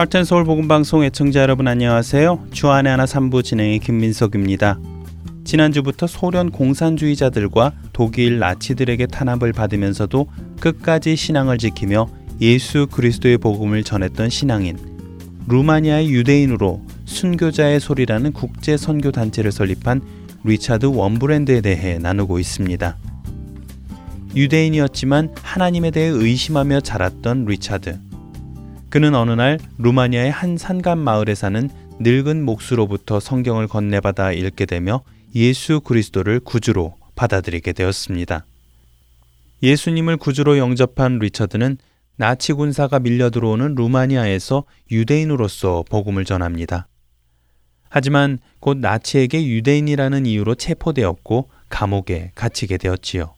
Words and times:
할텐 0.00 0.24
서울 0.24 0.44
복음 0.44 0.66
방송 0.66 1.04
애청자 1.04 1.42
여러분 1.42 1.68
안녕하세요. 1.68 2.46
주 2.52 2.65
안의 2.65 2.90
하나 2.90 3.04
3부 3.04 3.44
진행의 3.44 3.80
김민석입니다. 3.80 4.80
지난주부터 5.44 6.06
소련 6.06 6.50
공산주의자들과 6.50 7.74
독일 7.92 8.38
나치들에게 8.38 9.08
탄압을 9.08 9.52
받으면서도 9.52 10.26
끝까지 10.58 11.16
신앙을 11.16 11.58
지키며 11.58 12.08
예수 12.40 12.86
그리스도의 12.90 13.36
복음을 13.36 13.84
전했던 13.84 14.30
신앙인 14.30 14.78
루마니아의 15.48 16.08
유대인으로 16.08 16.80
순교자의 17.04 17.78
소리라는 17.78 18.32
국제 18.32 18.78
선교 18.78 19.12
단체를 19.12 19.52
설립한 19.52 20.00
리차드 20.44 20.86
웜브란트에 20.86 21.60
대해 21.60 21.98
나누고 21.98 22.38
있습니다. 22.38 22.96
유대인이었지만 24.34 25.34
하나님에 25.42 25.90
대해 25.90 26.06
의심하며 26.06 26.80
자랐던 26.80 27.44
리차드. 27.44 28.09
그는 28.90 29.14
어느 29.14 29.30
날 29.30 29.58
루마니아의 29.78 30.32
한 30.32 30.58
산간 30.58 30.98
마을에 30.98 31.36
사는 31.36 31.70
늙은 32.00 32.44
목수로부터 32.44 33.20
성경을 33.20 33.68
건네받아 33.68 34.32
읽게 34.32 34.66
되며 34.66 35.02
예수 35.36 35.80
그리스도를 35.80 36.40
구주로 36.40 36.96
받아들이게 37.14 37.72
되었습니다. 37.72 38.44
예수님을 39.62 40.16
구주로 40.16 40.58
영접한 40.58 41.20
리처드는 41.20 41.78
나치 42.16 42.52
군사가 42.52 42.98
밀려 42.98 43.30
들어오는 43.30 43.76
루마니아에서 43.76 44.64
유대인으로서 44.90 45.84
복음을 45.88 46.24
전합니다. 46.24 46.88
하지만 47.88 48.38
곧 48.58 48.78
나치에게 48.78 49.46
유대인이라는 49.46 50.26
이유로 50.26 50.56
체포되었고 50.56 51.48
감옥에 51.68 52.32
갇히게 52.34 52.76
되었지요. 52.76 53.34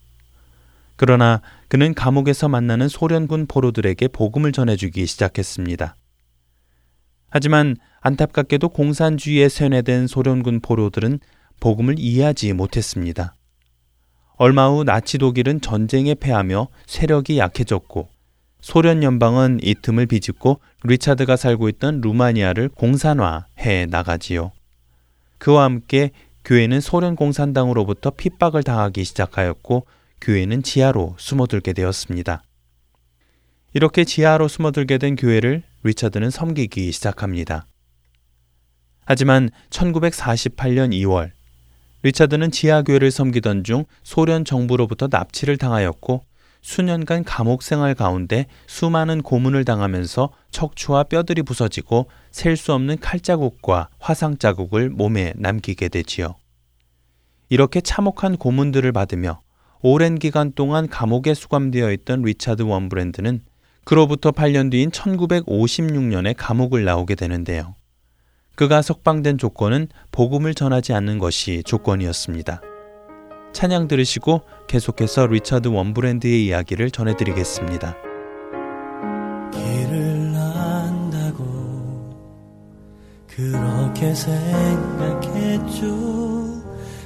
그러나 1.02 1.42
그는 1.66 1.94
감옥에서 1.94 2.48
만나는 2.48 2.86
소련군 2.86 3.46
포로들에게 3.46 4.06
복음을 4.06 4.52
전해주기 4.52 5.04
시작했습니다. 5.04 5.96
하지만 7.28 7.74
안타깝게도 8.02 8.68
공산주의에 8.68 9.48
세뇌된 9.48 10.06
소련군 10.06 10.60
포로들은 10.60 11.18
복음을 11.58 11.96
이해하지 11.98 12.52
못했습니다. 12.52 13.34
얼마 14.36 14.68
후 14.68 14.84
나치 14.84 15.18
독일은 15.18 15.60
전쟁에 15.60 16.14
패하며 16.14 16.68
세력이 16.86 17.36
약해졌고 17.36 18.06
소련 18.60 19.02
연방은 19.02 19.58
이 19.60 19.74
틈을 19.74 20.06
비집고 20.06 20.60
리차드가 20.84 21.34
살고 21.34 21.68
있던 21.70 22.00
루마니아를 22.00 22.68
공산화해 22.68 23.86
나가지요. 23.90 24.52
그와 25.38 25.64
함께 25.64 26.12
교회는 26.44 26.80
소련 26.80 27.16
공산당으로부터 27.16 28.10
핍박을 28.10 28.62
당하기 28.62 29.02
시작하였고 29.02 29.84
교회는 30.22 30.62
지하로 30.62 31.16
숨어들게 31.18 31.72
되었습니다. 31.72 32.44
이렇게 33.74 34.04
지하로 34.04 34.46
숨어들게 34.46 34.98
된 34.98 35.16
교회를 35.16 35.64
리차드는 35.82 36.30
섬기기 36.30 36.92
시작합니다. 36.92 37.66
하지만 39.04 39.50
1948년 39.70 40.92
2월 40.92 41.32
리차드는 42.04 42.52
지하교회를 42.52 43.10
섬기던 43.10 43.64
중 43.64 43.84
소련 44.04 44.44
정부로부터 44.44 45.08
납치를 45.10 45.56
당하였고 45.56 46.24
수년간 46.60 47.24
감옥 47.24 47.64
생활 47.64 47.96
가운데 47.96 48.46
수많은 48.68 49.22
고문을 49.22 49.64
당하면서 49.64 50.30
척추와 50.52 51.02
뼈들이 51.04 51.42
부서지고 51.42 52.08
셀 52.30 52.56
수 52.56 52.72
없는 52.72 53.00
칼자국과 53.00 53.88
화상 53.98 54.38
자국을 54.38 54.88
몸에 54.88 55.32
남기게 55.36 55.88
되지요. 55.88 56.36
이렇게 57.48 57.80
참혹한 57.80 58.36
고문들을 58.36 58.92
받으며 58.92 59.42
오랜 59.84 60.16
기간 60.18 60.52
동안 60.52 60.88
감옥에 60.88 61.34
수감되어 61.34 61.90
있던 61.92 62.22
리차드 62.22 62.62
웜브란트는 62.62 63.40
그로부터 63.84 64.30
8년 64.30 64.70
뒤인 64.70 64.90
1956년에 64.90 66.34
감옥을 66.36 66.84
나오게 66.84 67.16
되는데요. 67.16 67.74
그가 68.54 68.80
석방된 68.80 69.38
조건은 69.38 69.88
복음을 70.12 70.54
전하지 70.54 70.92
않는 70.92 71.18
것이 71.18 71.64
조건이었습니다. 71.64 72.60
찬양 73.52 73.88
들으시고 73.88 74.42
계속해서 74.68 75.26
리처드 75.26 75.66
웜브란트의 75.68 76.46
이야기를 76.46 76.92
전해드리겠습니다. 76.92 77.96
길을 79.52 80.32
안다고 80.36 82.14
그렇게 83.26 84.14
생각했죠. 84.14 85.82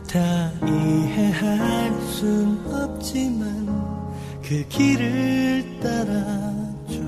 다 0.06 0.52
이해할 0.66 1.85
순 2.26 2.58
없지만 2.74 3.46
그 4.42 4.66
길을 4.68 5.78
따라죠. 5.80 7.00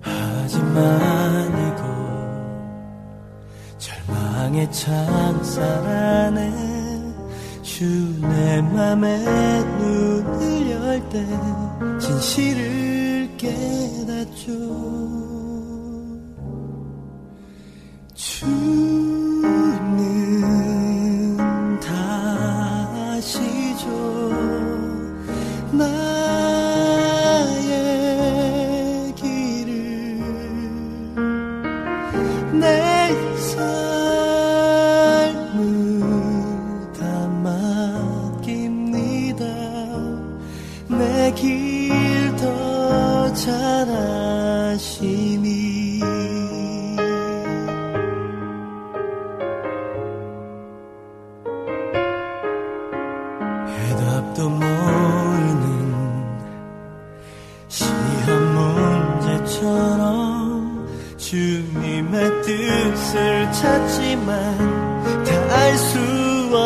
하지만 0.00 1.54
절망의 3.78 4.72
창살 4.72 5.62
안에 5.62 6.52
주내 7.62 8.60
맘에 8.62 9.24
눈을 9.78 10.70
열 10.70 11.08
때 11.08 11.24
진실을 12.00 13.30
깨닫죠 13.36 14.50
주는 18.14 19.14
다시죠. 23.24 23.88
나 25.72 26.13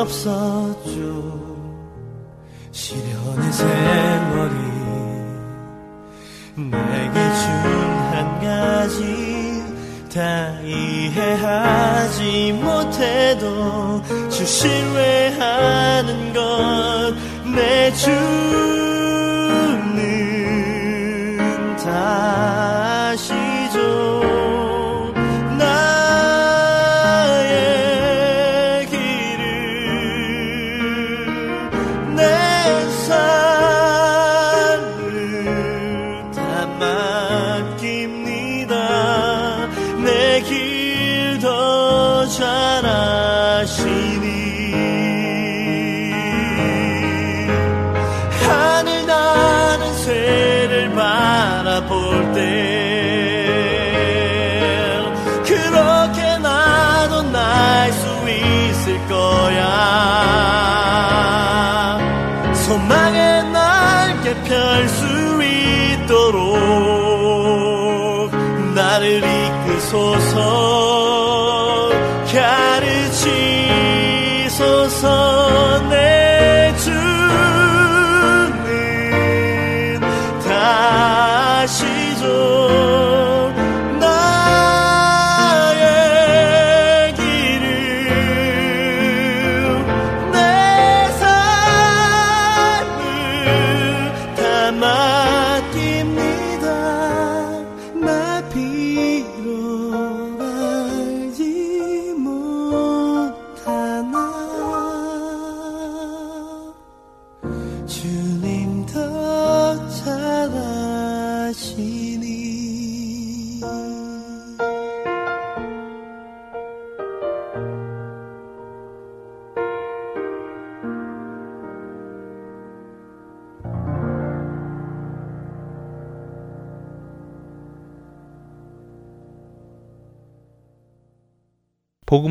없었죠 0.08 0.96
시련의 2.72 3.52
세월이 3.52 4.56
내게 6.56 7.14
준 7.14 7.48
한 8.10 8.40
가지 8.40 9.62
다 10.12 10.20
이해하지 10.62 12.52
못해도 12.52 14.02
주 14.30 14.46
신뢰하는 14.46 16.32
것 16.32 16.38
내 17.54 17.92
주. 17.92 18.77
맡깁니다. 36.78 38.74
내 40.04 40.40
길 40.42 41.38
더 41.40 42.26
잘아 42.26 43.37
so 69.90 70.27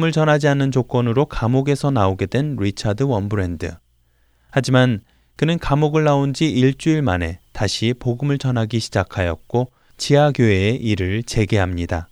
복음을 0.07 0.11
전하지 0.11 0.47
않는 0.47 0.71
조건으로 0.71 1.25
감옥에서 1.25 1.91
나오게 1.91 2.27
된 2.27 2.55
리차드 2.55 3.03
원브랜드. 3.03 3.73
하지만 4.49 5.01
그는 5.35 5.59
감옥을 5.59 6.03
나온 6.03 6.33
지 6.33 6.49
일주일 6.49 7.01
만에 7.01 7.39
다시 7.51 7.93
복음을 7.97 8.37
전하기 8.37 8.79
시작하였고 8.79 9.69
지하교회의 9.97 10.77
일을 10.77 11.23
재개합니다. 11.23 12.07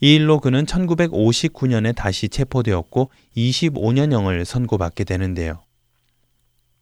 이 0.00 0.16
일로 0.16 0.40
그는 0.40 0.66
1959년에 0.66 1.94
다시 1.94 2.28
체포되었고 2.28 3.10
25년형을 3.36 4.44
선고받게 4.44 5.04
되는데요. 5.04 5.62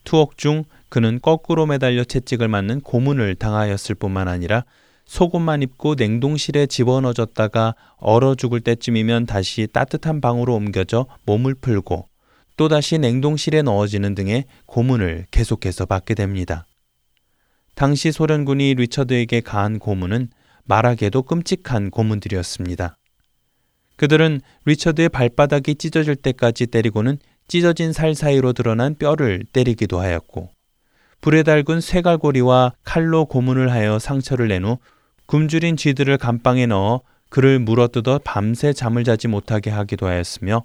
투옥 0.03 0.37
중 0.37 0.65
그는 0.89 1.21
거꾸로 1.23 1.67
매달려 1.67 2.05
채찍을 2.05 2.49
맞는 2.49 2.81
고문을 2.81 3.37
당하였을 3.37 3.95
뿐만 3.95 4.29
아니라 4.29 4.65
속옷만 5.07 5.63
입고 5.63 5.95
냉동실에 5.97 6.67
집어넣어졌다가 6.67 7.75
얼어 7.97 8.35
죽을 8.35 8.61
때쯤이면 8.61 9.27
다시 9.27 9.69
따뜻한 9.73 10.21
방으로 10.21 10.55
옮겨져 10.55 11.07
몸을 11.27 11.55
풀고 11.55 12.09
또다시 12.57 12.99
냉동실에 12.99 13.63
넣어지는 13.63 14.15
등의 14.15 14.45
고문을 14.67 15.27
계속해서 15.31 15.87
받게 15.87 16.15
됩니다. 16.15 16.67
당시 17.75 18.13
소련군이 18.13 18.75
리처드에게 18.75 19.41
가한 19.41 19.79
고문은 19.79 20.29
말하기에도 20.65 21.23
끔찍한 21.23 21.91
고문들이었습니다. 21.91 22.97
그들은 23.97 24.41
리처드의 24.65 25.09
발바닥이 25.09 25.75
찢어질 25.77 26.17
때까지 26.17 26.67
때리고는 26.67 27.19
찢어진 27.49 27.93
살 27.93 28.15
사이로 28.15 28.53
드러난 28.53 28.95
뼈를 28.95 29.45
때리기도 29.53 30.01
하였고 30.01 30.51
불에 31.21 31.43
달군 31.43 31.81
쇠갈고리와 31.81 32.73
칼로 32.85 33.25
고문을 33.27 33.71
하여 33.71 33.99
상처를 33.99 34.49
낸 34.49 34.65
후 34.65 34.79
굶주린 35.27 35.77
쥐들을 35.77 36.17
감방에 36.19 36.67
넣어 36.67 37.03
그를 37.31 37.59
물어뜯어 37.59 38.21
밤새 38.25 38.73
잠을 38.73 39.05
자지 39.05 39.29
못하게 39.29 39.71
하기도 39.71 40.07
하였으며 40.07 40.63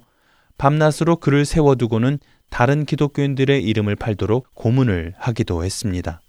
밤낮으로 0.58 1.16
그를 1.16 1.44
세워두고는 1.44 2.18
다른 2.50 2.84
기독교인들의 2.84 3.62
이름을 3.62 3.96
팔도록 3.96 4.54
고문을 4.54 5.14
하기도 5.16 5.64
했습니다. 5.64 6.20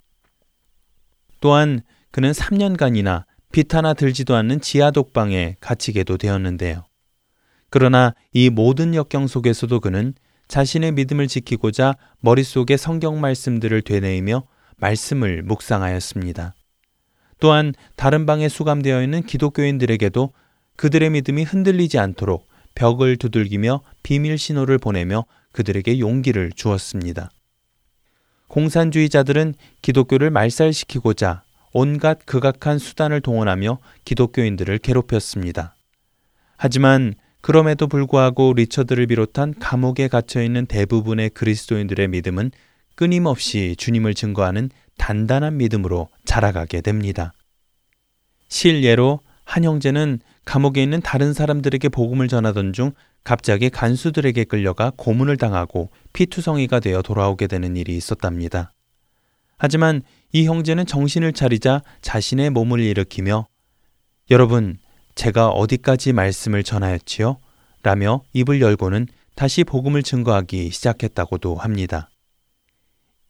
또한 1.40 1.82
그는 2.10 2.32
3년간이나 2.32 3.24
빛 3.52 3.74
하나 3.74 3.92
들지도 3.92 4.34
않는 4.36 4.60
지하 4.60 4.90
독방에 4.90 5.56
갇히게도 5.60 6.16
되었는데요. 6.16 6.84
그러나 7.68 8.14
이 8.32 8.48
모든 8.50 8.94
역경 8.94 9.26
속에서도 9.26 9.80
그는 9.80 10.14
자신의 10.48 10.92
믿음을 10.92 11.28
지키고자 11.28 11.96
머릿속에 12.20 12.76
성경 12.76 13.20
말씀들을 13.20 13.82
되뇌이며 13.82 14.44
말씀을 14.76 15.42
묵상하였습니다. 15.42 16.54
또한 17.42 17.74
다른 17.96 18.24
방에 18.24 18.48
수감되어 18.48 19.02
있는 19.02 19.24
기독교인들에게도 19.24 20.32
그들의 20.76 21.10
믿음이 21.10 21.42
흔들리지 21.42 21.98
않도록 21.98 22.46
벽을 22.76 23.16
두들기며 23.16 23.80
비밀 24.04 24.38
신호를 24.38 24.78
보내며 24.78 25.24
그들에게 25.50 25.98
용기를 25.98 26.52
주었습니다. 26.54 27.30
공산주의자들은 28.46 29.54
기독교를 29.82 30.30
말살시키고자 30.30 31.42
온갖 31.72 32.24
극악한 32.26 32.78
수단을 32.78 33.20
동원하며 33.20 33.80
기독교인들을 34.04 34.78
괴롭혔습니다. 34.78 35.74
하지만 36.56 37.14
그럼에도 37.40 37.88
불구하고 37.88 38.52
리처드를 38.52 39.08
비롯한 39.08 39.54
감옥에 39.58 40.06
갇혀 40.06 40.44
있는 40.44 40.66
대부분의 40.66 41.30
그리스도인들의 41.30 42.06
믿음은 42.06 42.52
끊임없이 42.94 43.74
주님을 43.76 44.14
증거하는 44.14 44.70
단단한 44.98 45.56
믿음으로 45.56 46.08
자라가게 46.24 46.80
됩니다. 46.80 47.32
실예로 48.48 49.20
한 49.44 49.64
형제는 49.64 50.20
감옥에 50.44 50.82
있는 50.82 51.00
다른 51.00 51.32
사람들에게 51.32 51.88
복음을 51.88 52.28
전하던 52.28 52.72
중 52.72 52.92
갑자기 53.24 53.70
간수들에게 53.70 54.44
끌려가 54.44 54.92
고문을 54.96 55.36
당하고 55.36 55.90
피투성이가 56.12 56.80
되어 56.80 57.02
돌아오게 57.02 57.46
되는 57.46 57.76
일이 57.76 57.96
있었답니다. 57.96 58.72
하지만 59.58 60.02
이 60.32 60.46
형제는 60.46 60.86
정신을 60.86 61.32
차리자 61.32 61.82
자신의 62.00 62.50
몸을 62.50 62.80
일으키며 62.80 63.46
여러분, 64.30 64.78
제가 65.14 65.48
어디까지 65.48 66.12
말씀을 66.12 66.62
전하였지요? 66.62 67.38
라며 67.82 68.22
입을 68.32 68.60
열고는 68.60 69.06
다시 69.34 69.64
복음을 69.64 70.02
증거하기 70.02 70.70
시작했다고도 70.70 71.56
합니다. 71.56 72.08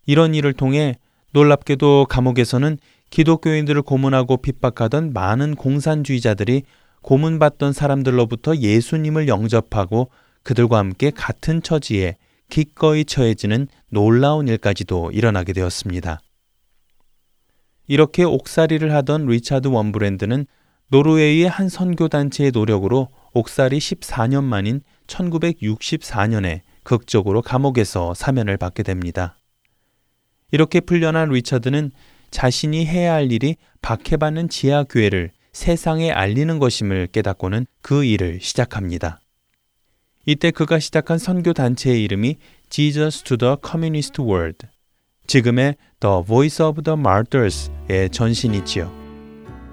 이런 0.07 0.35
일을 0.35 0.53
통해 0.53 0.97
놀랍게도 1.33 2.07
감옥에서는 2.09 2.79
기독교인들을 3.11 3.83
고문하고 3.83 4.39
핍박하던 4.39 5.13
많은 5.13 5.55
공산주의자들이 5.55 6.63
고문받던 7.03 7.73
사람들로부터 7.73 8.57
예수님을 8.57 9.29
영접하고 9.29 10.11
그들과 10.43 10.79
함께 10.79 11.11
같은 11.11 11.63
처지에 11.63 12.17
기꺼이 12.49 13.05
처해지는 13.05 13.69
놀라운 13.89 14.49
일까지도 14.49 15.11
일어나게 15.13 15.53
되었습니다. 15.53 16.21
이렇게 17.89 18.25
옥살이를 18.25 18.93
하던 18.95 19.27
리차드 19.27 19.69
웜브란트는 19.69 20.47
노르웨이의 20.89 21.49
한 21.49 21.69
선교단체의 21.69 22.53
노력으로 22.53 23.09
옥살이 23.33 23.79
14년 23.79 24.45
만인 24.45 24.83
1964년에 25.07 26.61
극적으로 26.83 27.41
감옥에서 27.43 28.15
사면을 28.15 28.59
받게 28.59 28.83
됩니다. 28.83 29.37
이렇게 30.53 30.81
풀려난 30.81 31.31
리처드는 31.31 31.91
자신이 32.31 32.87
해야 32.87 33.15
할 33.15 33.33
일이 33.33 33.57
박해받는 33.81 34.49
지하교회를 34.49 35.33
세상에 35.53 36.11
알리는 36.11 36.59
것임을 36.59 37.09
깨닫고는 37.09 37.67
그 37.83 38.05
일을 38.05 38.39
시작합니다. 38.41 39.21
이때 40.25 40.51
그가 40.51 40.79
시작한 40.79 41.19
선교 41.19 41.53
단체의 41.53 42.05
이름이 42.05 42.37
Jesus 42.71 43.23
to 43.25 43.37
the 43.37 43.57
Communist 43.63 44.23
World, 44.23 44.67
지금의 45.27 45.77
The 46.01 46.25
Voice 46.25 46.65
of 46.65 46.83
the 46.83 46.99
Martyrs의 46.99 48.11
전신이지요. 48.11 48.93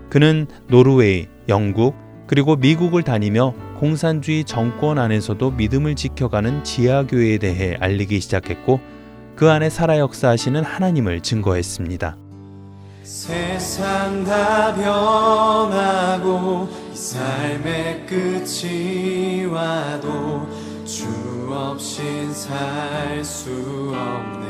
그는 0.10 0.48
노르웨이, 0.68 1.28
영국, 1.48 1.96
그리고 2.26 2.56
미국을 2.56 3.04
다니며 3.04 3.54
공산주의 3.80 4.44
정권 4.44 4.98
안에서도 4.98 5.52
믿음을 5.52 5.96
지켜가는 5.96 6.64
지하교회에 6.64 7.38
대해 7.38 7.76
알리기 7.80 8.20
시작했고 8.20 8.80
그 9.40 9.50
안에 9.50 9.70
살아 9.70 9.98
역사하시는 9.98 10.66
하나님을 10.66 11.22
증거했습니다. 11.22 12.18
세상 13.04 14.26
다 14.26 14.76
변하고 14.76 16.68
이 16.92 16.96
삶의 16.98 18.06
끝이 18.06 19.46
와도 19.46 20.46
주 20.84 21.08
없인 21.54 22.34
살 22.34 23.24
수 23.24 23.50
없네 23.96 24.50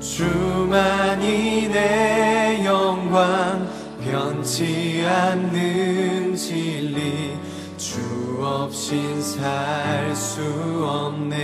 주만이 0.00 1.68
내 1.68 2.64
영광 2.64 3.68
변치 4.04 5.04
않는 5.06 6.34
진리 6.34 7.38
주 7.92 8.00
없인 8.42 9.20
살 9.20 10.16
수 10.16 10.40
없네. 10.82 11.36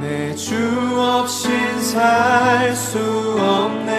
내 0.00 0.34
주 0.34 0.56
없인 1.00 1.80
살 1.80 2.74
수 2.74 2.98
없네. 3.38 3.94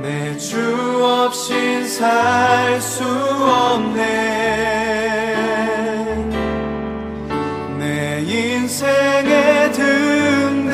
내 0.00 0.38
주 0.38 1.04
없인 1.04 1.86
살 1.86 2.80
수 2.80 3.04
없네. 3.04 4.00
내 7.78 8.22
인생의 8.22 9.70
등대 9.72 10.72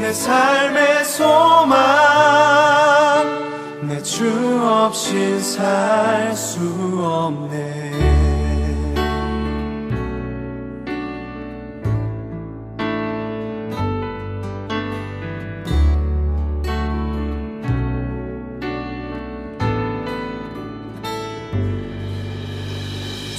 내 0.00 0.12
삶의 0.12 1.04
소망. 1.04 1.74
내 1.76 2.83
주 4.14 4.30
없인 4.62 5.40
살 5.40 6.36
수 6.36 6.60
없네. 7.02 7.82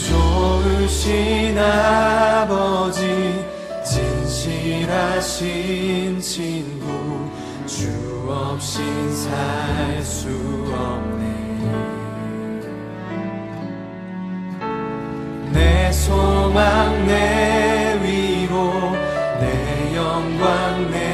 좋으신 0.10 1.58
아버지 1.58 3.02
진실하신 4.44 6.20
친구 6.20 7.30
주 7.66 8.15
없인 8.30 9.16
살수 9.16 10.28
없네. 10.74 11.26
내 15.52 15.92
소망 15.92 17.06
내 17.06 18.00
위로 18.02 18.72
내 19.40 19.96
영광 19.96 20.92
내 20.92 21.05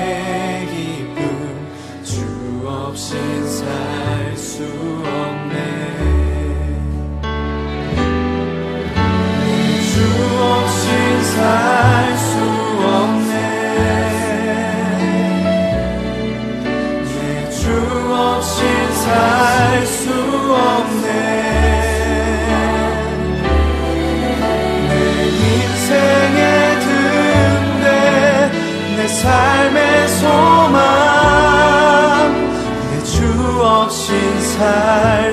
없인 33.81 34.41
살 34.41 35.30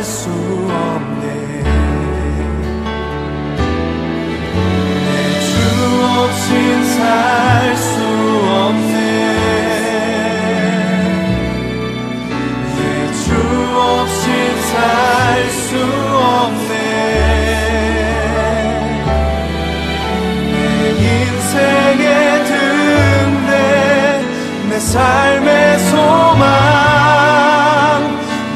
내 24.78 24.80
삶의 24.80 25.78
소망 25.90 26.46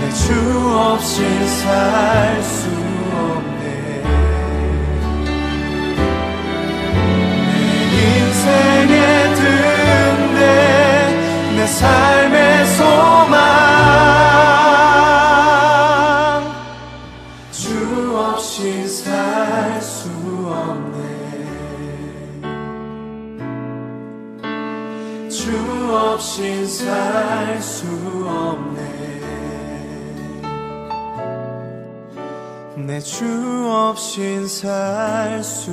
내 0.01 0.03
주 0.13 0.33
없이 0.79 1.17
살 1.49 2.41
수 2.45 2.69
없네 3.13 4.03
내 7.91 7.97
인생의 8.21 9.35
등대 9.35 10.41
내 11.57 11.67
삶. 11.67 12.32
주 33.13 33.27
없인 33.69 34.49
살수 34.49 35.71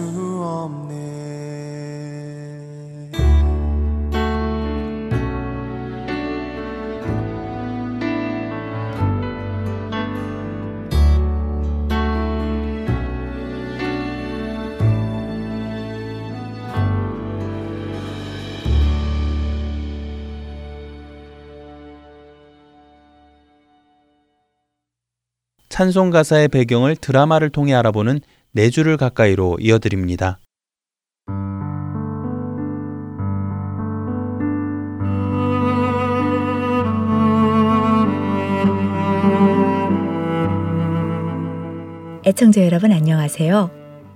찬송 25.79 26.09
가사의 26.09 26.49
배경을 26.49 26.97
드라마를 26.97 27.51
통해 27.51 27.73
알아보는 27.73 28.19
네 28.51 28.69
줄을 28.69 28.97
가까이로 28.97 29.59
이어드립니다. 29.61 30.41
애청자 42.25 42.61
여러분 42.65 42.91
안녕하세요. 42.91 43.71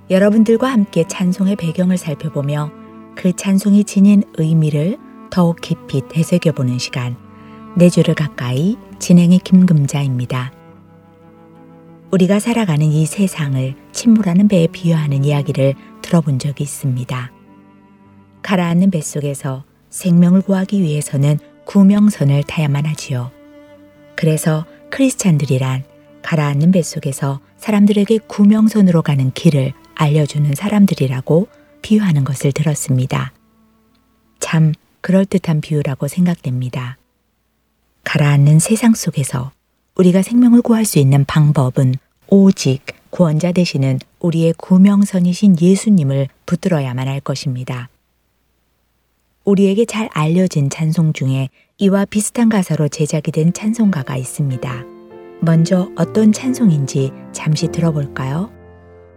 여러분들과 0.10 0.68
함께 0.68 1.06
찬송의 1.08 1.56
배경을 1.56 1.96
살펴보며 1.96 2.72
그 3.16 3.32
찬송이 3.34 3.86
지닌 3.86 4.24
의미를 4.34 4.98
더욱 5.30 5.62
깊이 5.62 6.02
되새겨보는 6.10 6.78
시간 6.78 7.16
네 7.78 7.90
줄을 7.90 8.16
가까이 8.16 8.76
진행의 9.00 9.40
김금자입니다. 9.46 10.63
우리가 12.14 12.40
살아가는 12.40 12.86
이 12.86 13.08
세상을 13.08 13.74
침몰하는 13.92 14.48
배에 14.48 14.68
비유하는 14.68 15.26
이야기를 15.26 15.74
들어본 16.04 16.38
적이 16.38 16.62
있습니다. 16.62 17.32
가라앉는 18.44 18.92
뱃속에서 18.92 19.64
생명을 19.90 20.42
구하기 20.44 20.84
위해서는 20.84 21.40
구명선을 21.66 22.44
타야만 22.44 22.86
하지요. 22.86 23.32
그래서 24.16 24.64
크리스찬들이란 24.92 25.86
가라앉는 26.22 26.72
뱃속에서 26.72 27.40
사람들에게 27.58 28.20
구명선으로 28.28 29.02
가는 29.02 29.32
길을 29.34 29.74
알려주는 29.96 30.54
사람들이라고 30.54 31.48
비유하는 31.82 32.26
것을 32.26 32.52
들었습니다. 32.52 33.34
참 34.40 34.72
그럴듯한 35.02 35.62
비유라고 35.62 36.08
생각됩니다. 36.08 36.98
가라앉는 38.04 38.60
세상 38.60 38.94
속에서 38.94 39.52
우리가 39.96 40.22
생명을 40.22 40.62
구할 40.62 40.86
수 40.86 41.00
있는 41.00 41.24
방법은 41.26 41.96
오직 42.28 42.82
구원자 43.10 43.52
되시는 43.52 44.00
우리의 44.20 44.54
구명선이신 44.58 45.58
예수님을 45.62 46.28
붙들어야만 46.46 47.08
할 47.08 47.20
것입니다. 47.20 47.90
우리에게 49.46 49.86
잘 49.86 50.10
알려진 50.14 50.70
찬송 50.70 51.14
중에 51.14 51.50
이와 51.78 52.06
비슷한 52.06 52.50
가사로 52.50 52.88
제작이 52.88 53.32
된 53.32 53.54
찬송가가 53.54 54.16
있습니다. 54.16 54.86
먼저 55.42 55.92
어떤 55.96 56.32
찬송인지 56.32 57.12
잠시 57.34 57.68
들어볼까요? 57.68 58.50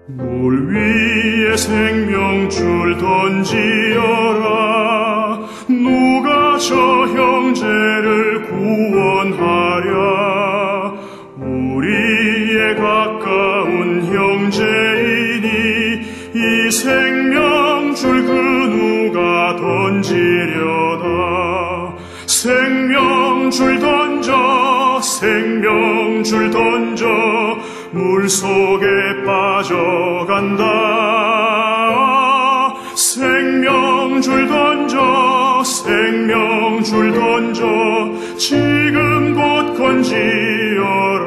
물 0.08 0.68
위에 0.68 1.56
생명줄 1.56 2.98
던지어라 2.98 4.46
누가 5.68 6.58
저 6.58 6.74
형제를 6.76 8.42
구원하랴 8.42 10.15
생명 16.76 17.94
줄 17.94 18.26
그 18.26 18.32
누가 18.70 19.56
던지려다. 19.56 21.06
생명 22.26 23.50
줄 23.50 23.78
던져 23.78 25.00
생명 25.00 26.22
줄 26.22 26.50
던져 26.50 27.06
물 27.92 28.28
속에 28.28 28.86
빠져간다. 29.24 30.64
생명 32.94 34.20
줄 34.20 34.46
던져 34.46 35.62
생명 35.64 36.82
줄 36.82 37.12
던져 37.12 37.64
지금 38.36 39.34
곧 39.34 39.78
건지어라 39.78 41.25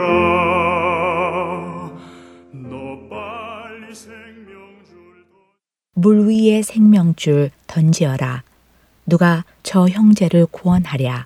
물 6.02 6.30
위에 6.30 6.62
생명줄 6.62 7.52
던지어라. 7.68 8.44
누가 9.06 9.44
저 9.64 9.90
형제를 9.90 10.46
구원하랴. 10.46 11.26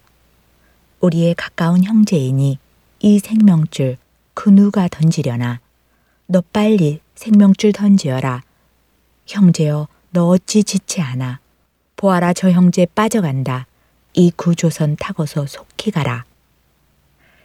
우리의 1.00 1.36
가까운 1.36 1.84
형제이니 1.84 2.58
이 3.00 3.20
생명줄 3.20 3.98
그 4.34 4.50
누가 4.50 4.88
던지려나. 4.88 5.60
너 6.26 6.42
빨리 6.52 7.02
생명줄 7.14 7.74
던지어라. 7.74 8.42
형제여 9.28 9.90
너 10.10 10.28
어찌 10.30 10.64
지체하나. 10.64 11.40
보아라 11.96 12.34
저 12.34 12.50
형제 12.50 12.88
빠져간다. 12.88 13.68
이 14.14 14.32
구조선 14.36 14.96
타고서 14.96 15.46
속히 15.46 15.92
가라. 15.92 16.26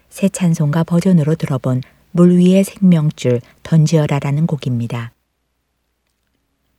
새 0.08 0.30
찬송가 0.30 0.82
버전으로 0.82 1.34
들어본 1.34 1.82
물 2.10 2.38
위에 2.38 2.62
생명줄 2.62 3.42
던지어라라는 3.64 4.46
곡입니다. 4.46 5.12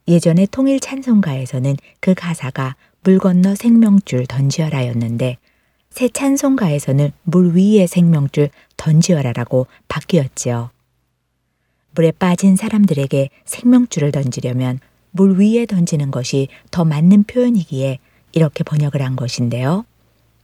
예전에 0.10 0.48
통일 0.50 0.80
찬송가에서는 0.80 1.78
그 2.00 2.16
가사가 2.16 2.75
물 3.04 3.20
건너 3.20 3.54
생명줄 3.54 4.25
던지어라였는데 4.25 5.38
새 5.92 6.10
찬송가에서는 6.10 7.12
물 7.24 7.56
위에 7.56 7.86
생명줄 7.86 8.50
던지어라라고 8.75 9.68
바뀌었지요. 9.88 10.72
물에 11.92 12.12
빠진 12.12 12.56
사람들에게 12.56 13.30
생명줄을 13.46 14.12
던지려면 14.12 14.80
물 15.12 15.39
위에 15.39 15.68
던지는 15.68 16.10
것이 16.10 16.48
더 16.72 16.84
맞는 16.86 17.24
표현이기에 17.24 18.00
이렇게 18.32 18.63
번역을 18.63 19.04
한 19.04 19.16
것인데요. 19.16 19.86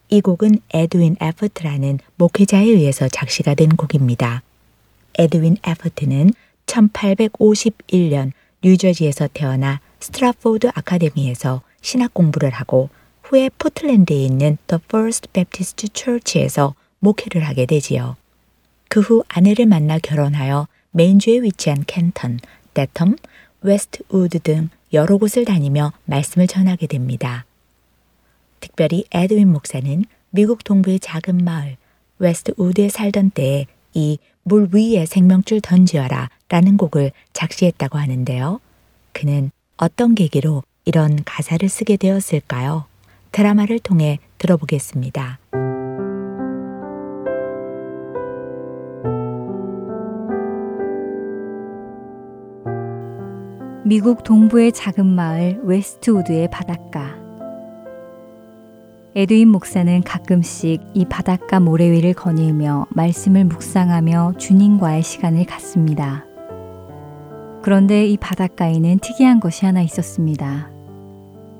이 0.10 0.22
곡은 0.22 0.60
에드윈 0.74 1.18
에퍼트라는 1.20 2.00
목회자에 2.18 2.66
의해서 2.66 3.08
작시가 3.08 3.56
된 3.56 3.70
곡입니다. 3.70 4.44
에드윈 5.18 5.58
에퍼트는 5.64 6.34
1851년 6.68 8.32
뉴저지에서 8.66 9.30
태어나 9.32 9.80
스트라포드 10.00 10.72
아카데미에서 10.74 11.62
신학 11.82 12.16
공부를 12.16 12.50
하고 12.50 12.90
후에 13.22 13.52
포틀랜드에 13.60 14.18
있는 14.18 14.58
The 14.66 14.80
First 14.86 15.30
Baptist 15.34 15.88
Church에서 15.94 16.74
목회를 17.00 17.44
하게 17.44 17.68
되지요. 17.68 18.18
그 18.90 19.02
후 19.02 19.24
아내를 19.28 19.68
만나 19.68 20.00
결혼하여 20.00 20.68
메인주에 20.92 21.42
위치한 21.42 21.84
캔턴, 21.86 22.40
데텀, 22.74 23.18
웨스트우드 23.62 24.40
등 24.40 24.70
여러 24.94 25.18
곳을 25.18 25.46
다니며 25.46 25.94
말씀을 26.06 26.48
전하게 26.48 26.88
됩니다. 26.88 27.46
특별히 28.62 29.06
에드윈 29.12 29.52
목사는 29.52 30.06
미국 30.32 30.64
동부의 30.64 31.00
작은 31.02 31.44
마을 31.44 31.78
웨스트우드에 32.18 32.90
살던 32.90 33.32
때에 33.32 33.68
이 33.96 34.20
물 34.48 34.70
위에 34.72 35.08
생명줄 35.08 35.60
던지어라 35.62 36.30
라는 36.50 36.78
곡을 36.78 37.12
작시했다고 37.34 37.98
하는데요. 37.98 38.60
그는 39.12 39.50
어떤 39.75 40.14
계기로 40.14 40.62
이런 40.86 41.24
가사를 41.25 41.68
쓰게 41.68 41.98
되었을까요? 41.98 42.86
드라마를 43.32 43.80
통해 43.80 44.20
들어보겠습니다. 44.38 45.40
미국 53.84 54.24
동부의 54.24 54.72
작은 54.74 55.08
마을 55.08 55.60
웨스트우드의 55.64 56.52
바닷가. 56.52 57.25
에드윈 59.18 59.48
목사는 59.48 60.02
가끔씩 60.04 60.82
이 60.94 61.06
바닷가 61.06 61.62
모래 61.62 61.90
위를 61.90 62.14
거닐며 62.14 62.86
말씀을 62.90 63.46
묵상하며 63.46 64.34
주님과의 64.38 65.04
시간을 65.04 65.46
갖습니다. 65.46 66.25
그런데 67.62 68.06
이 68.06 68.18
바닷가에는 68.18 69.00
특이한 69.00 69.40
것이 69.40 69.66
하나 69.66 69.82
있었습니다. 69.82 70.70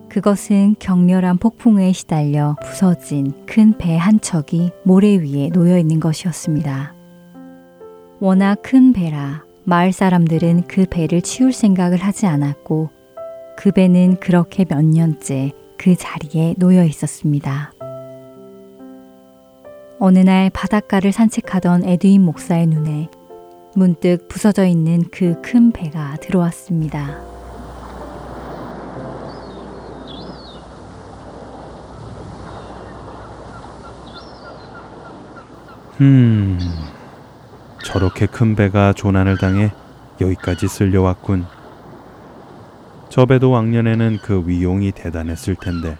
그것은 0.10 0.76
격렬한 0.80 1.38
폭풍에 1.38 1.94
시달려 1.94 2.58
부서진 2.62 3.32
큰 3.46 3.78
배 3.78 3.96
한 3.96 4.20
척이 4.20 4.72
모래 4.84 5.16
위에 5.16 5.50
놓여 5.50 5.78
있는 5.78 6.02
것이었습니다. 6.02 6.94
워낙 8.20 8.58
큰 8.64 8.92
배라 8.92 9.46
마을 9.64 9.94
사람들은 9.94 10.64
그 10.68 10.86
배를 10.90 11.22
치울 11.22 11.54
생각을 11.54 12.00
하지 12.00 12.28
않았고 12.28 12.90
그 13.56 13.72
배는 13.72 14.18
그렇게 14.20 14.66
몇 14.66 14.84
년째 14.84 15.54
그 15.78 15.96
자리에 15.96 16.56
놓여 16.58 16.84
있었습니다. 16.84 17.72
어느 20.00 20.20
날 20.20 20.50
바닷가를 20.50 21.12
산책하던 21.12 21.86
에드윈 21.86 22.22
목사의 22.22 22.68
눈에 22.68 23.10
문득 23.76 24.28
부서져 24.28 24.66
있는 24.66 25.04
그 25.12 25.42
큰 25.42 25.72
배가 25.72 26.16
들어왔습니다. 26.18 27.36
음, 36.02 36.60
저렇게 37.84 38.26
큰 38.26 38.56
배가 38.56 38.94
조난을 38.94 39.38
당해 39.38 39.72
여기까지 40.20 40.68
쓸려왔군. 40.68 41.46
저 43.10 43.26
배도 43.26 43.52
왕년에는 43.52 44.20
그 44.22 44.44
위용이 44.46 44.92
대단했을 44.92 45.56
텐데 45.56 45.98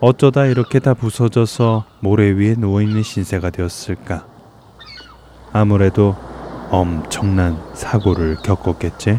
어쩌다 0.00 0.46
이렇게 0.46 0.78
다 0.78 0.94
부서져서 0.94 1.84
모래 2.00 2.30
위에 2.30 2.54
누워있는 2.56 3.02
신세가 3.02 3.50
되었을까? 3.50 4.26
아무래도 5.52 6.14
엄청난 6.70 7.58
사고를 7.74 8.36
겪었겠지? 8.36 9.18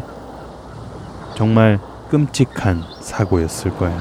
정말 1.36 1.78
끔찍한 2.08 2.82
사고였을 3.00 3.72
거야. 3.76 3.98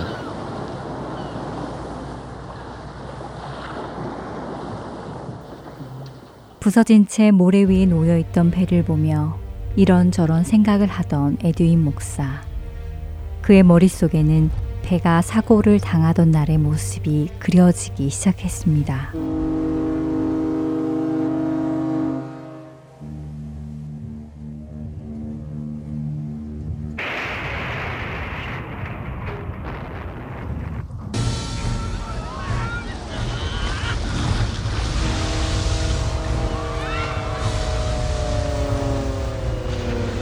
부서진 6.60 7.08
채 7.08 7.32
모래 7.32 7.64
위에 7.64 7.86
놓여 7.86 8.18
있던 8.18 8.52
배를 8.52 8.84
보며 8.84 9.38
이런저런 9.76 10.44
생각을 10.44 10.88
하던 10.88 11.38
에드윈 11.44 11.84
목사. 11.84 12.49
그의 13.50 13.64
머릿속에는 13.64 14.52
배가 14.84 15.24
사고를 15.24 15.80
당하던 15.80 16.30
날의 16.30 16.60
모습이 16.60 17.30
그려지기 17.40 18.12
시작했습니다. 18.12 19.14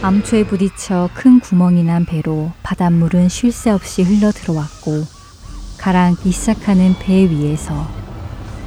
암초에 0.08 0.46
부딪혀 0.46 1.10
큰 1.14 1.42
구멍이 1.42 1.84
난 1.84 2.06
배로 2.06 2.54
바닷물은 2.64 3.28
쉴 3.28 3.52
새 3.52 3.72
없이 3.72 4.04
흘러 4.04 4.32
들어왔고 4.32 5.04
가라앉기 5.80 6.32
시작하는 6.32 6.96
배 6.98 7.30
위에서 7.30 7.86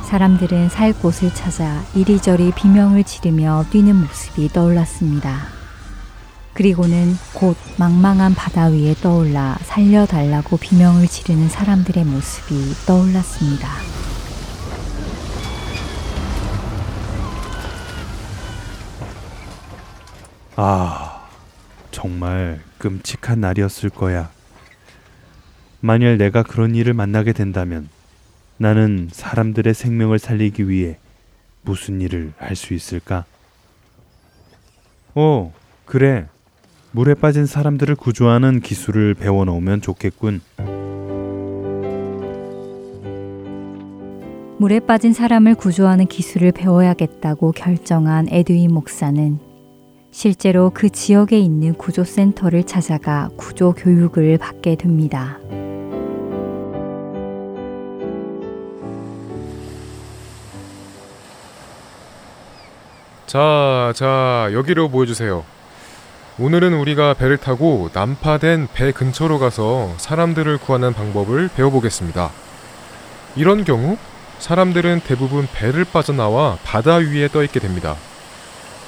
사람들은 0.02 0.68
살 0.68 0.92
곳을 0.92 1.32
찾아 1.32 1.82
이리저리 1.94 2.52
비명을 2.52 3.04
지르며 3.04 3.64
뛰는 3.70 3.96
모습이 3.96 4.50
떠올랐습니다. 4.50 5.46
그리고는 6.52 7.16
곧 7.32 7.56
망망한 7.78 8.34
바다 8.34 8.66
위에 8.66 8.94
떠올라 9.00 9.56
살려달라고 9.62 10.58
비명을 10.58 11.08
지르는 11.08 11.48
사람들의 11.48 12.04
모습이 12.04 12.74
떠올랐습니다. 12.84 13.66
아, 20.56 21.09
정말 21.90 22.60
끔찍한 22.78 23.40
날이었을 23.40 23.90
거야. 23.90 24.30
만일 25.80 26.18
내가 26.18 26.42
그런 26.42 26.74
일을 26.74 26.92
만나게 26.94 27.32
된다면 27.32 27.88
나는 28.58 29.08
사람들의 29.10 29.72
생명을 29.72 30.18
살리기 30.18 30.68
위해 30.68 30.98
무슨 31.62 32.00
일을 32.00 32.32
할 32.38 32.56
수 32.56 32.74
있을까? 32.74 33.24
오, 35.14 35.52
그래. 35.86 36.26
물에 36.92 37.14
빠진 37.14 37.46
사람들을 37.46 37.94
구조하는 37.96 38.60
기술을 38.60 39.14
배워 39.14 39.44
놓으면 39.44 39.80
좋겠군. 39.80 40.40
물에 44.58 44.80
빠진 44.80 45.12
사람을 45.14 45.54
구조하는 45.54 46.06
기술을 46.06 46.52
배워야겠다고 46.52 47.52
결정한 47.52 48.26
에드윈 48.28 48.72
목사는 48.74 49.38
실제로 50.10 50.70
그 50.74 50.90
지역에 50.90 51.38
있는 51.38 51.74
구조센터를 51.74 52.64
찾아가 52.64 53.28
구조 53.36 53.72
교육을 53.72 54.38
받게 54.38 54.76
됩니다. 54.76 55.38
자, 63.26 63.92
자, 63.94 64.48
여기로 64.52 64.88
보여주세요. 64.88 65.44
오늘은 66.40 66.74
우리가 66.74 67.14
배를 67.14 67.36
타고 67.36 67.88
난파된 67.92 68.68
배 68.74 68.90
근처로 68.90 69.38
가서 69.38 69.92
사람들을 69.98 70.58
구하는 70.58 70.92
방법을 70.92 71.50
배워보겠습니다. 71.54 72.30
이런 73.36 73.62
경우 73.64 73.96
사람들은 74.40 75.02
대부분 75.06 75.46
배를 75.54 75.84
빠져나와 75.84 76.58
바다 76.64 76.96
위에 76.96 77.28
떠 77.28 77.44
있게 77.44 77.60
됩니다. 77.60 77.94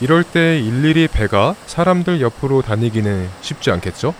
이럴 0.03 0.25
때 0.25 0.59
일일이 0.59 1.07
배가 1.07 1.55
사람들 1.67 2.21
옆으로 2.21 2.61
다니기는 2.62 3.31
쉽지 3.41 3.71
않겠죠? 3.71 4.12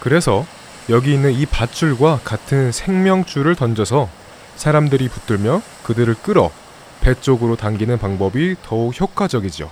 그래서 0.00 0.44
여기 0.90 1.14
있는 1.14 1.32
이 1.32 1.46
밧줄과 1.46 2.20
같은 2.22 2.72
생명줄을 2.72 3.54
던져서 3.54 4.10
사람들이 4.56 5.08
붙들며 5.08 5.62
그들을 5.84 6.14
끌어 6.16 6.50
배 7.00 7.14
쪽으로 7.14 7.56
당기는 7.56 7.96
방법이 7.96 8.56
더욱 8.62 9.00
효과적이죠. 9.00 9.70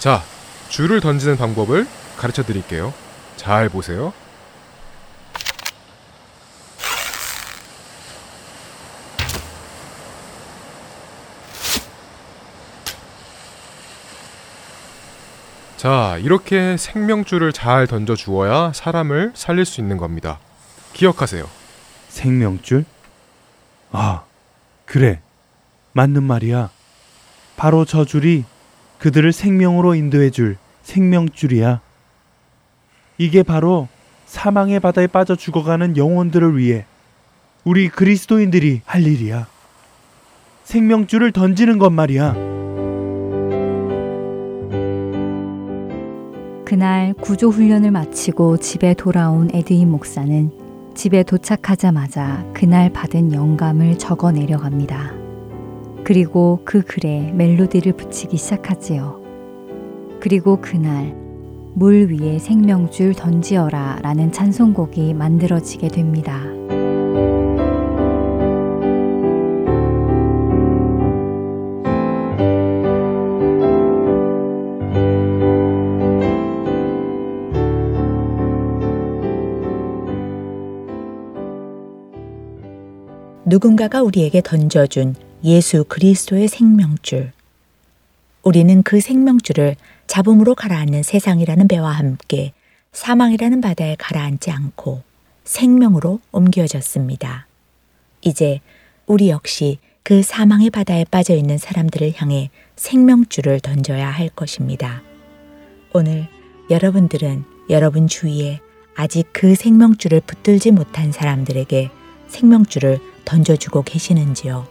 자, 0.00 0.24
줄을 0.68 1.00
던지는 1.00 1.36
방법을 1.36 1.86
가르쳐 2.16 2.42
드릴게요. 2.42 2.92
잘 3.36 3.68
보세요. 3.68 4.12
자, 15.86 16.18
이렇게 16.20 16.76
생명줄을 16.76 17.52
잘 17.52 17.86
던져 17.86 18.16
주어야 18.16 18.72
사람을 18.74 19.30
살릴 19.36 19.64
수 19.64 19.80
있는 19.80 19.98
겁니다. 19.98 20.40
기억하세요. 20.94 21.48
생명줄? 22.08 22.84
아, 23.92 24.24
그래. 24.84 25.20
맞는 25.92 26.24
말이야. 26.24 26.70
바로 27.56 27.84
저 27.84 28.04
줄이 28.04 28.42
그들을 28.98 29.32
생명으로 29.32 29.94
인도해 29.94 30.30
줄 30.30 30.56
생명줄이야. 30.82 31.80
이게 33.18 33.44
바로 33.44 33.86
사망의 34.24 34.80
바다에 34.80 35.06
빠져 35.06 35.36
죽어가는 35.36 35.96
영혼들을 35.96 36.58
위해 36.58 36.84
우리 37.62 37.88
그리스도인들이 37.88 38.80
할 38.86 39.06
일이야. 39.06 39.46
생명줄을 40.64 41.30
던지는 41.30 41.78
것 41.78 41.90
말이야. 41.90 42.65
그날 46.66 47.14
구조 47.14 47.48
훈련을 47.48 47.92
마치고 47.92 48.56
집에 48.56 48.92
돌아온 48.92 49.48
에드윈 49.54 49.88
목사는 49.88 50.50
집에 50.96 51.22
도착하자마자 51.22 52.44
그날 52.52 52.92
받은 52.92 53.32
영감을 53.32 53.98
적어 53.98 54.32
내려갑니다. 54.32 55.12
그리고 56.02 56.62
그 56.64 56.82
글에 56.82 57.30
멜로디를 57.34 57.92
붙이기 57.92 58.36
시작하지요. 58.36 59.20
그리고 60.18 60.60
그날 60.60 61.14
물 61.74 62.08
위에 62.10 62.40
생명줄 62.40 63.14
던지어라 63.14 64.00
라는 64.02 64.32
찬송곡이 64.32 65.14
만들어지게 65.14 65.86
됩니다. 65.86 66.42
누군가가 83.56 84.02
우리에게 84.02 84.42
던져준 84.42 85.14
예수 85.42 85.84
그리스도의 85.84 86.46
생명줄. 86.46 87.32
우리는 88.42 88.82
그 88.82 89.00
생명줄을 89.00 89.76
잡음으로 90.06 90.54
가라앉는 90.54 91.02
세상이라는 91.02 91.66
배와 91.66 91.90
함께 91.90 92.52
사망이라는 92.92 93.62
바다에 93.62 93.96
가라앉지 93.98 94.50
않고 94.50 95.02
생명으로 95.44 96.20
옮겨졌습니다. 96.32 97.46
이제 98.20 98.60
우리 99.06 99.30
역시 99.30 99.78
그 100.02 100.22
사망의 100.22 100.68
바다에 100.68 101.06
빠져 101.10 101.34
있는 101.34 101.56
사람들을 101.56 102.12
향해 102.16 102.50
생명줄을 102.76 103.60
던져야 103.60 104.10
할 104.10 104.28
것입니다. 104.28 105.00
오늘 105.94 106.28
여러분들은 106.68 107.44
여러분 107.70 108.06
주위에 108.06 108.60
아직 108.94 109.30
그 109.32 109.54
생명줄을 109.54 110.20
붙들지 110.26 110.72
못한 110.72 111.10
사람들에게 111.10 111.90
생명줄을 112.28 113.00
던져주고 113.24 113.82
계시는지요? 113.82 114.66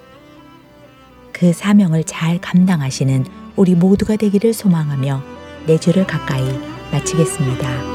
그 1.31 1.51
사명을 1.51 2.05
잘 2.05 2.39
감당하시는 2.39 3.25
우리 3.55 3.75
모두가 3.75 4.15
되기를 4.15 4.53
소망하며 4.53 5.21
내 5.67 5.77
주를 5.77 6.05
가까이 6.07 6.43
마치겠습니다. 6.91 7.94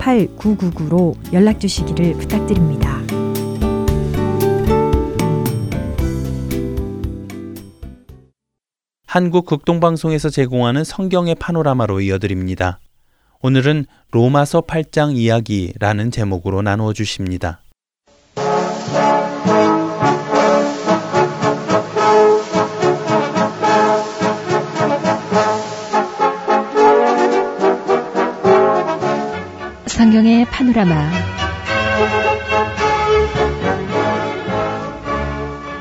8999로 0.00 1.14
연락 1.32 1.60
주시기를 1.60 2.14
부탁드립니다. 2.14 2.98
한국 9.06 9.46
극동방송에서 9.46 10.30
제공하는 10.30 10.84
성경의 10.84 11.34
파노라마로 11.34 12.00
이어드립니다. 12.00 12.78
오늘은 13.42 13.86
로마서 14.12 14.62
8장 14.62 15.16
이야기라는 15.16 16.10
제목으로 16.10 16.62
나누어 16.62 16.92
주십니다. 16.92 17.60
성경의 30.10 30.44
파노라마 30.46 31.08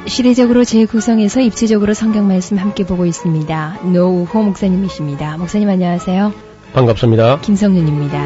시대적으로 0.05 0.63
재구성해서 0.63 1.41
입체적으로 1.41 1.95
성경 1.95 2.27
말씀 2.27 2.57
함께 2.57 2.85
보고 2.85 3.07
있습니다. 3.07 3.79
노우호 3.91 4.43
목사님이십니다. 4.43 5.37
목사님 5.37 5.67
안녕하세요. 5.67 6.31
반갑습니다. 6.73 7.39
김성윤입니다. 7.39 8.23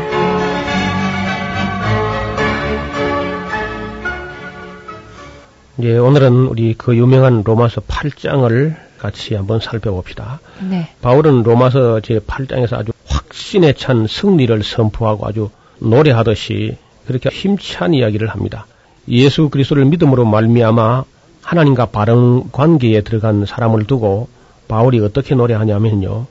예, 5.84 5.98
오늘은 5.98 6.48
우리 6.48 6.74
그 6.74 6.98
유명한 6.98 7.44
로마서 7.46 7.80
8장을 7.80 8.76
같이 8.98 9.36
한번 9.36 9.62
살펴봅시다. 9.62 10.42
네. 10.70 10.90
바울은 11.02 11.44
로마서 11.44 12.02
제 12.02 12.20
8장에서 12.20 12.74
아주 12.74 12.92
확신에 13.08 13.72
찬 13.72 14.06
승리를 14.06 14.64
선포하고 14.64 15.28
아주 15.28 15.50
노래하듯이 15.80 16.78
그렇게 17.06 17.30
힘찬 17.30 17.94
이야기를 17.94 18.30
합니다. 18.30 18.66
예수 19.08 19.50
그리스도를 19.50 19.86
믿음으로 19.86 20.26
말미암아 20.26 21.04
하나님과 21.42 21.88
바른 21.88 22.52
관계에 22.52 23.02
들어간 23.02 23.46
사람을 23.46 23.86
두고 23.86 24.30
바울이 24.68 25.00
어떻게 25.00 25.36
노래하냐면요. 25.36 26.26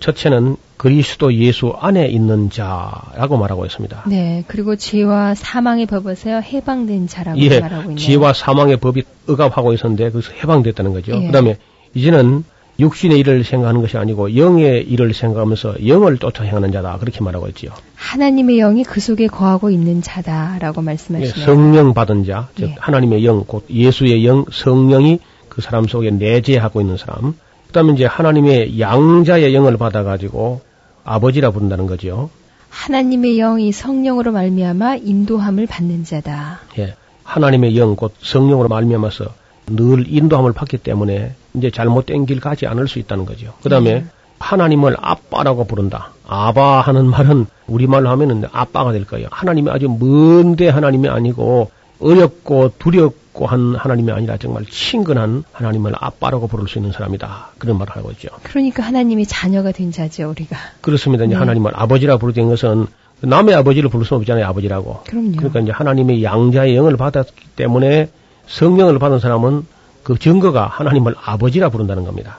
첫째는 0.00 0.56
그리스도 0.76 1.34
예수 1.34 1.74
안에 1.76 2.06
있는 2.06 2.50
자라고 2.50 3.36
말하고 3.36 3.66
있습니다. 3.66 4.04
네, 4.06 4.44
그리고 4.46 4.76
죄와 4.76 5.34
사망의 5.34 5.86
법에서 5.86 6.40
해방된 6.40 7.08
자라고 7.08 7.40
예, 7.40 7.58
말하고 7.60 7.90
있네요. 7.90 7.96
죄와 7.96 8.32
사망의 8.32 8.76
법이 8.76 9.02
억압하고 9.28 9.72
있었는데 9.72 10.10
그래서 10.10 10.30
해방됐다는 10.32 10.92
거죠. 10.92 11.12
예. 11.20 11.26
그다음에 11.26 11.56
이제는 11.94 12.44
육신의 12.80 13.18
일을 13.18 13.42
생각하는 13.42 13.80
것이 13.80 13.98
아니고 13.98 14.36
영의 14.36 14.84
일을 14.84 15.12
생각하면서 15.12 15.86
영을 15.88 16.18
쫓아 16.18 16.44
행하는 16.44 16.70
자다 16.70 16.98
그렇게 16.98 17.22
말하고 17.24 17.48
있지요. 17.48 17.72
하나님의 17.96 18.58
영이 18.58 18.84
그 18.84 19.00
속에 19.00 19.26
거하고 19.26 19.70
있는 19.70 20.00
자다라고 20.00 20.80
예, 20.82 20.84
말씀하시네요. 20.84 21.44
성령 21.44 21.92
받은 21.92 22.24
자, 22.24 22.48
즉 22.54 22.68
예. 22.68 22.74
하나님의 22.78 23.24
영, 23.24 23.44
곧 23.46 23.64
예수의 23.68 24.24
영, 24.24 24.44
성령이 24.52 25.18
그 25.48 25.60
사람 25.60 25.88
속에 25.88 26.10
내재하고 26.12 26.80
있는 26.80 26.96
사람. 26.96 27.34
그다음에 27.66 27.94
이제 27.94 28.06
하나님의 28.06 28.78
양자의 28.78 29.52
영을 29.54 29.76
받아가지고 29.76 30.60
아버지라 31.04 31.50
부른다는 31.50 31.86
거죠. 31.86 32.30
하나님의 32.70 33.38
영이 33.38 33.72
성령으로 33.72 34.30
말미암아 34.30 34.96
인도함을 34.96 35.66
받는 35.66 36.04
자다. 36.04 36.60
예, 36.78 36.94
하나님의 37.24 37.76
영, 37.76 37.96
곧 37.96 38.14
성령으로 38.20 38.68
말미암아서 38.68 39.24
늘 39.66 40.06
인도함을 40.08 40.52
받기 40.52 40.78
때문에 40.78 41.34
이제 41.58 41.70
잘못된 41.70 42.26
길 42.26 42.40
가지 42.40 42.66
않을 42.66 42.88
수 42.88 42.98
있다는 42.98 43.26
거죠. 43.26 43.54
그 43.62 43.68
다음에 43.68 44.06
하나님을 44.38 44.96
아빠라고 45.00 45.64
부른다. 45.66 46.12
아바 46.26 46.80
하는 46.80 47.06
말은 47.06 47.46
우리말로 47.66 48.08
하면은 48.10 48.44
아빠가 48.52 48.92
될 48.92 49.04
거예요. 49.04 49.28
하나님이 49.30 49.70
아주 49.70 49.88
먼데 49.88 50.68
하나님이 50.68 51.08
아니고 51.08 51.70
어렵고 52.00 52.72
두렵고 52.78 53.46
한 53.46 53.74
하나님이 53.74 54.12
아니라 54.12 54.36
정말 54.36 54.64
친근한 54.66 55.44
하나님을 55.52 55.92
아빠라고 55.96 56.46
부를 56.46 56.68
수 56.68 56.78
있는 56.78 56.92
사람이다. 56.92 57.52
그런 57.58 57.78
말을 57.78 57.96
하고 57.96 58.10
있죠. 58.12 58.28
그러니까 58.42 58.82
하나님이 58.82 59.26
자녀가 59.26 59.72
된 59.72 59.90
자죠, 59.90 60.30
우리가. 60.30 60.56
그렇습니다. 60.80 61.24
이제 61.24 61.34
네. 61.34 61.38
하나님을 61.38 61.72
아버지라 61.74 62.18
부르된 62.18 62.48
것은 62.48 62.86
남의 63.20 63.54
아버지를 63.56 63.90
부를 63.90 64.06
수는 64.06 64.20
없잖아요. 64.20 64.46
아버지라고. 64.46 65.00
그럼요. 65.08 65.36
그러니까 65.36 65.60
이제 65.60 65.72
하나님의 65.72 66.22
양자의 66.22 66.76
영을 66.76 66.96
받았기 66.96 67.48
때문에 67.56 68.10
성령을 68.46 68.98
받은 68.98 69.18
사람은 69.18 69.66
그 70.08 70.18
증거가 70.18 70.66
하나님을 70.66 71.14
아버지라 71.22 71.68
부른다는 71.68 72.04
겁니다. 72.04 72.38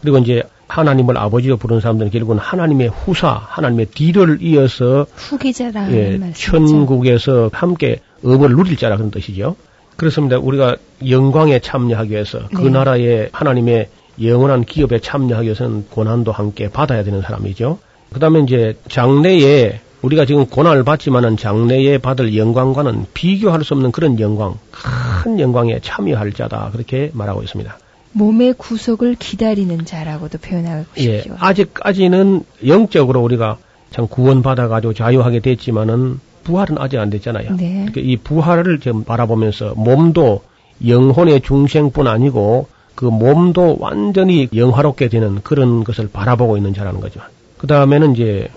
그리고 0.00 0.18
이제 0.18 0.44
하나님을 0.68 1.18
아버지로 1.18 1.56
부르는 1.56 1.80
사람들은 1.80 2.12
결국은 2.12 2.38
하나님의 2.38 2.90
후사, 2.90 3.30
하나님의 3.44 3.86
뒤를 3.86 4.38
이어서 4.40 5.04
후계자라는 5.16 5.92
예, 5.94 6.16
말씀이죠. 6.16 6.68
천국에서 6.68 7.50
함께 7.52 7.98
업을 8.22 8.50
누릴 8.50 8.76
자라 8.76 8.96
그런 8.96 9.10
뜻이죠. 9.10 9.56
그렇습니다. 9.96 10.38
우리가 10.38 10.76
영광에 11.08 11.58
참여하기 11.58 12.10
위해서 12.12 12.38
그 12.54 12.62
네. 12.62 12.70
나라의 12.70 13.30
하나님의 13.32 13.88
영원한 14.22 14.64
기업에 14.64 15.00
참여하기 15.00 15.46
위해서는 15.46 15.86
고난도 15.90 16.30
함께 16.30 16.70
받아야 16.70 17.02
되는 17.02 17.20
사람이죠. 17.20 17.80
그 18.12 18.20
다음에 18.20 18.42
이제 18.42 18.78
장래에 18.86 19.80
우리가 20.02 20.26
지금 20.26 20.46
고난을 20.46 20.84
받지만은 20.84 21.36
장래에 21.36 21.98
받을 21.98 22.36
영광과는 22.36 23.06
비교할 23.14 23.64
수 23.64 23.74
없는 23.74 23.92
그런 23.92 24.20
영광, 24.20 24.54
큰 24.70 25.40
영광에 25.40 25.80
참여할 25.80 26.32
자다. 26.32 26.70
그렇게 26.72 27.10
말하고 27.14 27.42
있습니다. 27.42 27.78
몸의 28.12 28.54
구속을 28.56 29.16
기다리는 29.16 29.84
자라고도 29.84 30.38
표현하고 30.38 30.84
예, 30.98 31.20
싶죠. 31.20 31.36
아직까지는 31.38 32.44
영적으로 32.66 33.22
우리가 33.22 33.58
참 33.90 34.06
구원받아가지고 34.06 34.94
자유하게 34.94 35.40
됐지만은 35.40 36.20
부활은 36.44 36.78
아직 36.78 36.98
안 36.98 37.10
됐잖아요. 37.10 37.56
네. 37.56 37.86
그러니까 37.88 38.00
이 38.00 38.16
부활을 38.16 38.80
좀 38.80 39.04
바라보면서 39.04 39.74
몸도 39.76 40.42
영혼의 40.86 41.42
중생뿐 41.42 42.06
아니고 42.06 42.68
그 42.94 43.04
몸도 43.04 43.76
완전히 43.80 44.48
영화롭게 44.54 45.08
되는 45.08 45.40
그런 45.42 45.84
것을 45.84 46.08
바라보고 46.08 46.56
있는 46.56 46.72
자라는 46.72 47.00
거죠. 47.00 47.20
그 47.58 47.66
다음에는 47.66 48.14
이제 48.14 48.48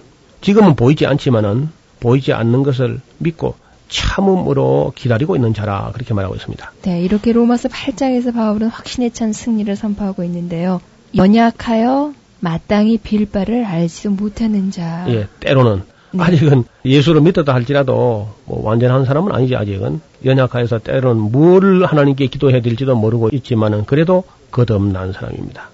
지금은 0.41 0.75
보이지 0.75 1.05
않지만은 1.05 1.69
보이지 1.99 2.33
않는 2.33 2.63
것을 2.63 2.99
믿고 3.19 3.55
참음으로 3.89 4.93
기다리고 4.95 5.35
있는 5.35 5.53
자라 5.53 5.91
그렇게 5.93 6.13
말하고 6.13 6.35
있습니다. 6.35 6.71
네, 6.83 7.01
이렇게 7.01 7.31
로마서 7.31 7.69
8장에서 7.69 8.33
바울은 8.33 8.67
확신에 8.69 9.09
찬 9.09 9.33
승리를 9.33 9.73
선포하고 9.75 10.23
있는데요. 10.23 10.81
연약하여 11.15 12.13
마땅히 12.39 12.97
빌 12.97 13.29
바를 13.29 13.65
알지도 13.65 14.11
못하는 14.11 14.71
자. 14.71 15.05
예, 15.09 15.27
때로는 15.41 15.83
네. 16.11 16.23
아직은 16.23 16.63
예수를 16.83 17.21
믿었다 17.21 17.53
할지라도 17.53 18.29
뭐 18.45 18.63
완전한 18.63 19.05
사람은 19.05 19.31
아니지 19.31 19.55
아직은 19.55 20.01
연약하여서 20.25 20.79
때로는 20.79 21.31
뭘 21.31 21.85
하나님께 21.85 22.27
기도해야 22.27 22.61
될지도 22.61 22.95
모르고 22.95 23.29
있지만은 23.33 23.85
그래도 23.85 24.23
거듭난 24.51 25.13
사람입니다. 25.13 25.69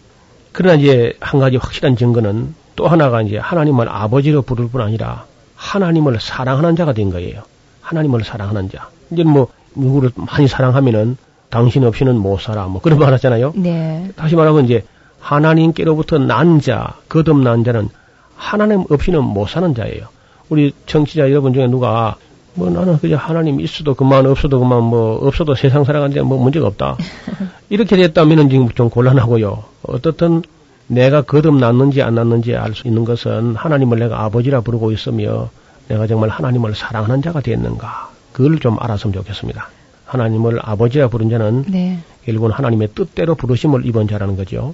그러나 0.51 0.75
이제 0.75 1.13
한 1.19 1.39
가지 1.39 1.57
확실한 1.57 1.95
증거는 1.97 2.53
또 2.77 2.87
하나가 2.87 3.21
이제 3.21 3.37
하나님을 3.37 3.89
아버지로 3.89 4.43
부를 4.43 4.69
뿐 4.69 4.81
아니라 4.81 5.25
하나님을 5.55 6.19
사랑하는 6.21 6.77
자가 6.77 6.93
된 6.93 7.09
거예요. 7.09 7.41
하나님을 7.81 8.23
사랑하는 8.23 8.69
자. 8.69 8.89
이제 9.11 9.23
뭐 9.23 9.47
누구를 9.75 10.11
많이 10.15 10.47
사랑하면은 10.47 11.17
당신 11.49 11.83
없이는 11.83 12.15
못 12.15 12.39
살아. 12.39 12.67
뭐 12.67 12.79
그런 12.79 12.99
말 12.99 13.11
하잖아요. 13.13 13.53
네. 13.55 14.11
다시 14.15 14.35
말하면 14.35 14.65
이제 14.65 14.85
하나님께로부터 15.19 16.19
난 16.19 16.61
자, 16.61 16.95
거듭난 17.09 17.63
자는 17.63 17.89
하나님 18.35 18.83
없이는 18.89 19.23
못 19.23 19.49
사는 19.49 19.73
자예요. 19.73 20.05
우리 20.49 20.71
청취자 20.85 21.31
여러분 21.31 21.53
중에 21.53 21.67
누가 21.67 22.15
뭐 22.53 22.69
나는 22.69 22.99
그냥 22.99 23.19
하나님 23.19 23.59
있어도 23.59 23.95
그만 23.95 24.27
없어도 24.27 24.59
그만 24.59 24.83
뭐 24.83 25.15
없어도 25.25 25.55
세상 25.55 25.83
살아가는데 25.83 26.21
뭐 26.21 26.37
문제가 26.37 26.67
없다. 26.67 26.97
이렇게 27.69 27.97
됐다면은 27.97 28.49
지금 28.49 28.69
좀 28.69 28.91
곤란하고요. 28.91 29.63
어떻든 29.83 30.43
내가 30.87 31.21
거듭났는지 31.21 32.01
안 32.01 32.15
났는지 32.15 32.55
알 32.55 32.73
수 32.73 32.87
있는 32.87 33.05
것은 33.05 33.55
하나님을 33.55 33.99
내가 33.99 34.23
아버지라 34.23 34.61
부르고 34.61 34.91
있으며 34.91 35.49
내가 35.87 36.07
정말 36.07 36.29
하나님을 36.29 36.75
사랑하는 36.75 37.21
자가 37.21 37.41
됐는가. 37.41 38.09
그걸 38.33 38.59
좀 38.59 38.77
알았으면 38.79 39.13
좋겠습니다. 39.13 39.69
하나님을 40.05 40.59
아버지라 40.61 41.09
부른 41.09 41.29
자는 41.29 41.65
네. 41.67 41.99
결국은 42.25 42.51
하나님의 42.51 42.89
뜻대로 42.95 43.35
부르심을 43.35 43.85
입은 43.85 44.07
자라는 44.07 44.37
거죠. 44.37 44.73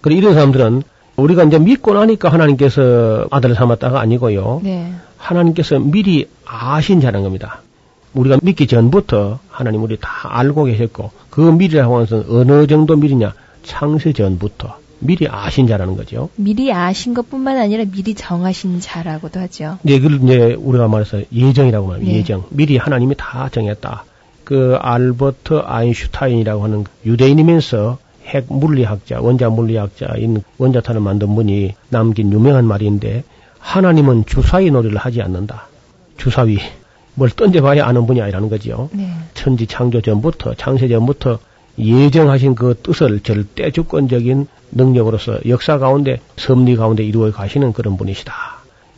그리고 0.00 0.20
이런 0.20 0.34
사람들은 0.34 0.82
우리가 1.16 1.44
이제 1.44 1.58
믿고 1.58 1.94
나니까 1.94 2.30
하나님께서 2.30 3.26
아들을 3.30 3.54
삼았다가 3.54 4.00
아니고요. 4.00 4.60
네. 4.62 4.92
하나님께서 5.16 5.78
미리 5.78 6.28
아신 6.44 7.00
자라는 7.00 7.22
겁니다. 7.24 7.60
우리가 8.12 8.38
믿기 8.42 8.66
전부터 8.66 9.38
하나님 9.50 9.82
우리 9.82 9.98
다 9.98 10.08
알고 10.24 10.64
계셨고 10.64 11.10
그 11.30 11.40
미리라고 11.40 11.96
하는 11.96 12.06
것은 12.06 12.24
어느 12.30 12.66
정도 12.66 12.96
미리냐 12.96 13.34
창세 13.62 14.12
전부터 14.12 14.78
미리 14.98 15.28
아신 15.28 15.66
자라는 15.66 15.96
거죠. 15.96 16.30
미리 16.36 16.72
아신 16.72 17.14
것뿐만 17.14 17.58
아니라 17.58 17.84
미리 17.84 18.14
정하신 18.14 18.80
자라고도 18.80 19.40
하죠. 19.40 19.78
네, 19.82 19.98
그걸 19.98 20.22
이제 20.22 20.54
우리가 20.58 20.88
말해서 20.88 21.22
예정이라고 21.32 21.86
말합니다. 21.86 22.12
네. 22.12 22.18
예정. 22.18 22.44
미리 22.50 22.76
하나님이 22.76 23.14
다 23.16 23.48
정했다. 23.50 24.04
그 24.44 24.76
알버트 24.80 25.62
아인슈타인이라고 25.64 26.62
하는 26.62 26.84
유대인이면서 27.04 27.98
핵 28.26 28.46
물리학자, 28.48 29.20
원자 29.20 29.48
물리학자인 29.50 30.42
원자탄을 30.58 31.00
만든 31.00 31.34
분이 31.34 31.74
남긴 31.90 32.32
유명한 32.32 32.64
말인데 32.64 33.24
하나님은 33.58 34.24
주사위 34.26 34.70
놀이를 34.70 34.96
하지 34.96 35.22
않는다. 35.22 35.68
주사위. 36.16 36.58
뭘 37.14 37.30
던져봐야 37.30 37.86
아는 37.86 38.06
분이 38.06 38.20
아니라는 38.20 38.48
거지요. 38.48 38.90
네. 38.92 39.10
천지 39.34 39.66
창조 39.66 40.00
전부터, 40.00 40.54
창세 40.54 40.88
전부터 40.88 41.38
예정하신 41.78 42.54
그 42.54 42.74
뜻을 42.82 43.20
절대 43.20 43.70
주권적인 43.70 44.46
능력으로서 44.72 45.38
역사 45.46 45.78
가운데, 45.78 46.20
섭리 46.36 46.76
가운데 46.76 47.04
이루어 47.04 47.30
가시는 47.30 47.72
그런 47.72 47.96
분이시다. 47.96 48.34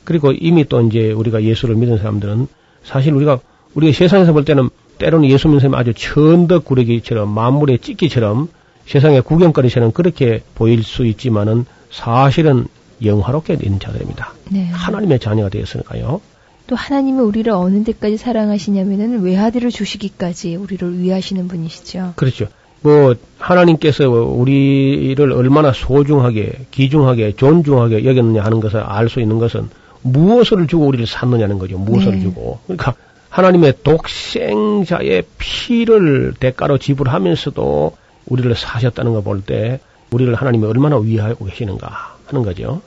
그리고 0.04 0.32
이미 0.32 0.64
또 0.64 0.80
이제 0.80 1.12
우리가 1.12 1.42
예수를 1.42 1.76
믿은 1.76 1.98
사람들은 1.98 2.46
사실 2.82 3.12
우리가, 3.12 3.40
우리가 3.74 3.92
세상에서 3.92 4.32
볼 4.32 4.44
때는 4.44 4.70
때로는 4.98 5.28
예수 5.28 5.48
믿는 5.48 5.60
사람이 5.60 5.76
아주 5.76 5.94
천덕 5.94 6.64
구레기처럼 6.64 7.28
만물의 7.28 7.78
찢기처럼 7.78 8.48
세상의 8.86 9.22
구경거리처럼 9.22 9.92
그렇게 9.92 10.42
보일 10.54 10.82
수 10.82 11.04
있지만은 11.06 11.66
사실은 11.90 12.66
영화롭게 13.04 13.56
되는 13.56 13.78
자들입니다. 13.78 14.32
네. 14.50 14.66
하나님의 14.66 15.20
자녀가 15.20 15.50
되었으니까요. 15.50 16.20
또 16.66 16.76
하나님은 16.76 17.22
우리를 17.24 17.50
어느 17.52 17.84
데까지 17.84 18.16
사랑하시냐면은 18.16 19.22
외아들을 19.22 19.70
주시기까지 19.70 20.56
우리를 20.56 21.00
위하시는 21.00 21.48
분이시죠. 21.48 22.14
그렇죠. 22.16 22.48
뭐 22.80 23.14
하나님께서 23.38 24.08
우리를 24.08 25.32
얼마나 25.32 25.72
소중하게, 25.72 26.66
귀중하게, 26.70 27.32
존중하게 27.36 28.04
여겼느냐 28.04 28.42
하는 28.42 28.60
것을 28.60 28.80
알 28.80 29.08
수 29.08 29.20
있는 29.20 29.38
것은 29.38 29.68
무엇을 30.02 30.66
주고 30.66 30.86
우리를 30.86 31.06
샀느냐는 31.06 31.58
거죠. 31.58 31.78
무엇을 31.78 32.12
네. 32.12 32.20
주고. 32.20 32.60
그러니까 32.66 32.94
하나님의 33.30 33.74
독생자의 33.82 35.24
피를 35.38 36.34
대가로 36.38 36.78
지불하면서도 36.78 37.96
우리를 38.26 38.54
사셨다는 38.54 39.12
거볼때 39.14 39.80
우리를 40.10 40.34
하나님이 40.34 40.66
얼마나 40.66 40.98
위하고 40.98 41.44
계시는가 41.46 42.16
하는 42.26 42.42
거죠. 42.44 42.80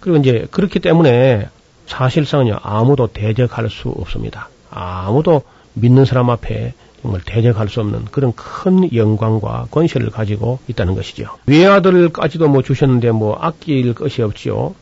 그리고 0.00 0.18
이제 0.18 0.46
그렇기 0.50 0.80
때문에 0.80 1.48
사실상은요 1.86 2.58
아무도 2.62 3.08
대적할 3.08 3.68
수 3.68 3.88
없습니다. 3.88 4.48
아무도 4.70 5.42
믿는 5.74 6.04
사람 6.04 6.30
앞에 6.30 6.74
정말 7.02 7.20
대적할 7.24 7.68
수 7.68 7.80
없는 7.80 8.06
그런 8.06 8.32
큰 8.34 8.92
영광과 8.94 9.66
권세를 9.70 10.10
가지고 10.10 10.58
있다는 10.68 10.94
것이죠. 10.94 11.28
외아들까지도 11.46 12.48
뭐 12.48 12.62
주셨는데 12.62 13.10
뭐 13.12 13.38
아낄 13.40 13.94
것이 13.94 14.22
없지요. 14.22 14.74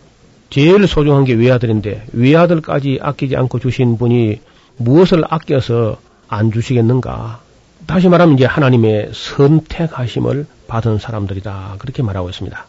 제일 0.50 0.86
소중한 0.86 1.24
게 1.24 1.34
외아들인데 1.34 2.06
외아들까지 2.12 2.98
아끼지 3.02 3.36
않고 3.36 3.58
주신 3.58 3.98
분이 3.98 4.40
무엇을 4.78 5.24
아껴서 5.28 5.98
안 6.28 6.50
주시겠는가? 6.50 7.40
다시 7.86 8.08
말하면 8.08 8.34
이제 8.34 8.44
하나님의 8.44 9.10
선택하심을 9.12 10.46
받은 10.66 10.98
사람들이다. 10.98 11.76
그렇게 11.78 12.02
말하고 12.02 12.28
있습니다. 12.28 12.66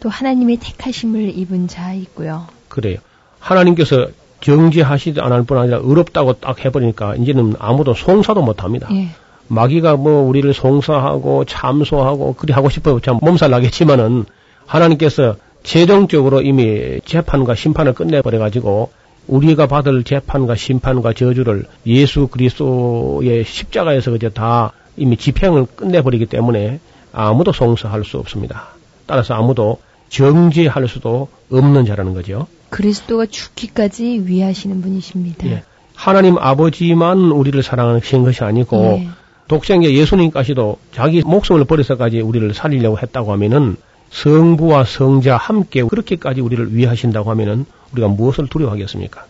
또 0.00 0.08
하나님의 0.08 0.56
택하심을 0.56 1.38
입은 1.38 1.68
자 1.68 1.92
있고요. 1.92 2.46
그래요. 2.68 2.98
하나님께서 3.38 4.08
정지하시지 4.40 5.20
않을 5.20 5.44
뿐 5.44 5.58
아니라 5.58 5.78
어렵다고 5.78 6.34
딱 6.34 6.64
해버리니까 6.64 7.16
이제는 7.16 7.54
아무도 7.58 7.94
송사도 7.94 8.42
못 8.42 8.64
합니다. 8.64 8.88
예. 8.92 9.08
마귀가 9.48 9.96
뭐 9.96 10.22
우리를 10.22 10.52
송사하고 10.54 11.44
참소하고 11.44 12.34
그리 12.34 12.52
하고 12.52 12.70
싶어요. 12.70 13.00
참 13.00 13.18
몸살 13.20 13.50
나겠지만은 13.50 14.24
하나님께서 14.66 15.36
최종적으로 15.62 16.40
이미 16.40 17.00
재판과 17.04 17.54
심판을 17.54 17.92
끝내버려 17.92 18.38
가지고 18.38 18.90
우리가 19.26 19.66
받을 19.66 20.04
재판과 20.04 20.54
심판과 20.54 21.12
저주를 21.12 21.64
예수 21.86 22.28
그리스도의 22.28 23.44
십자가에서 23.44 24.14
이제 24.14 24.28
다 24.28 24.72
이미 24.96 25.16
집행을 25.16 25.66
끝내버리기 25.76 26.26
때문에 26.26 26.80
아무도 27.12 27.52
송사할 27.52 28.04
수 28.04 28.18
없습니다. 28.18 28.68
따라서 29.06 29.34
아무도 29.34 29.78
정죄할 30.08 30.88
수도 30.88 31.28
없는 31.50 31.86
자라는 31.86 32.14
거죠. 32.14 32.46
그리스도가 32.70 33.26
죽기까지 33.26 34.22
위하시는 34.24 34.80
분이십니다. 34.80 35.46
예. 35.48 35.62
하나님 35.94 36.38
아버지만 36.38 37.18
우리를 37.30 37.62
사랑하신 37.62 38.24
것이 38.24 38.42
아니고 38.42 39.00
예. 39.00 39.08
독생자 39.48 39.90
예수님까지도 39.90 40.78
자기 40.92 41.22
목숨을 41.22 41.64
버려서까지 41.64 42.20
우리를 42.20 42.54
살리려고 42.54 42.98
했다고 42.98 43.32
하면은 43.32 43.76
성부와 44.10 44.84
성자 44.84 45.36
함께 45.36 45.82
그렇게까지 45.82 46.40
우리를 46.40 46.74
위하신다고 46.74 47.30
하면은 47.30 47.66
우리가 47.92 48.08
무엇을 48.08 48.46
두려워하겠습니까? 48.48 49.26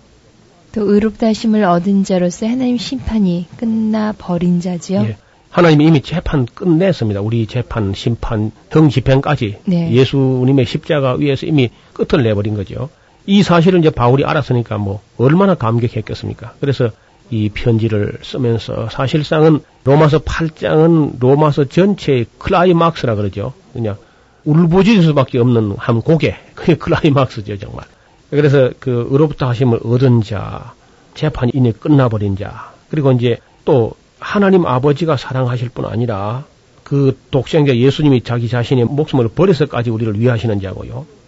또 0.73 0.93
의롭다 0.93 1.29
하심을 1.29 1.65
얻은 1.65 2.05
자로서 2.05 2.47
하나님 2.47 2.77
심판이 2.79 3.47
끝나 3.57 4.15
버린 4.17 4.61
자지요. 4.61 5.01
예. 5.01 5.17
하나님이 5.51 5.87
이미 5.87 6.01
재판 6.01 6.47
끝냈습니다. 6.47 7.21
우리 7.21 7.47
재판, 7.47 7.93
심판, 7.93 8.53
형 8.71 8.89
집행까지 8.89 9.57
네. 9.65 9.91
예수님의 9.93 10.65
십자가 10.65 11.15
위에서 11.15 11.47
이미 11.47 11.71
끝을 11.93 12.23
내버린 12.23 12.55
거죠. 12.55 12.89
이 13.31 13.45
사실을 13.45 13.79
이제 13.79 13.91
바울이 13.91 14.25
알았으니까 14.25 14.77
뭐 14.79 15.03
얼마나 15.17 15.55
감격했겠습니까? 15.55 16.55
그래서 16.59 16.91
이 17.31 17.49
편지를 17.49 18.19
쓰면서 18.25 18.89
사실상은 18.91 19.61
로마서 19.85 20.19
8장은 20.19 21.21
로마서 21.21 21.67
전체의 21.67 22.27
클라이막스라 22.39 23.15
그러죠. 23.15 23.53
그냥 23.73 23.97
울부짖을 24.43 25.05
수밖에 25.05 25.39
없는 25.39 25.77
한 25.79 26.03
곡에 26.03 26.37
그게 26.57 26.75
클라이막스죠 26.83 27.57
정말. 27.61 27.85
그래서 28.31 28.71
그 28.81 29.07
의로부터 29.13 29.47
하심을 29.47 29.79
얻은 29.85 30.23
자, 30.23 30.73
재판이 31.15 31.53
이미 31.55 31.71
끝나버린 31.71 32.37
자, 32.37 32.73
그리고 32.91 33.13
이제 33.13 33.39
또 33.65 33.93
하나님 34.19 34.67
아버지가 34.67 35.17
사랑하실 35.17 35.69
뿐 35.69 35.85
아니라 35.85 36.47
그 36.83 37.17
독생자 37.31 37.77
예수님이 37.77 38.23
자기 38.23 38.49
자신의 38.49 38.87
목숨을 38.87 39.29
버려서까지 39.29 39.91
우리를 39.91 40.19
위하시는 40.19 40.61
자고요. 40.61 41.20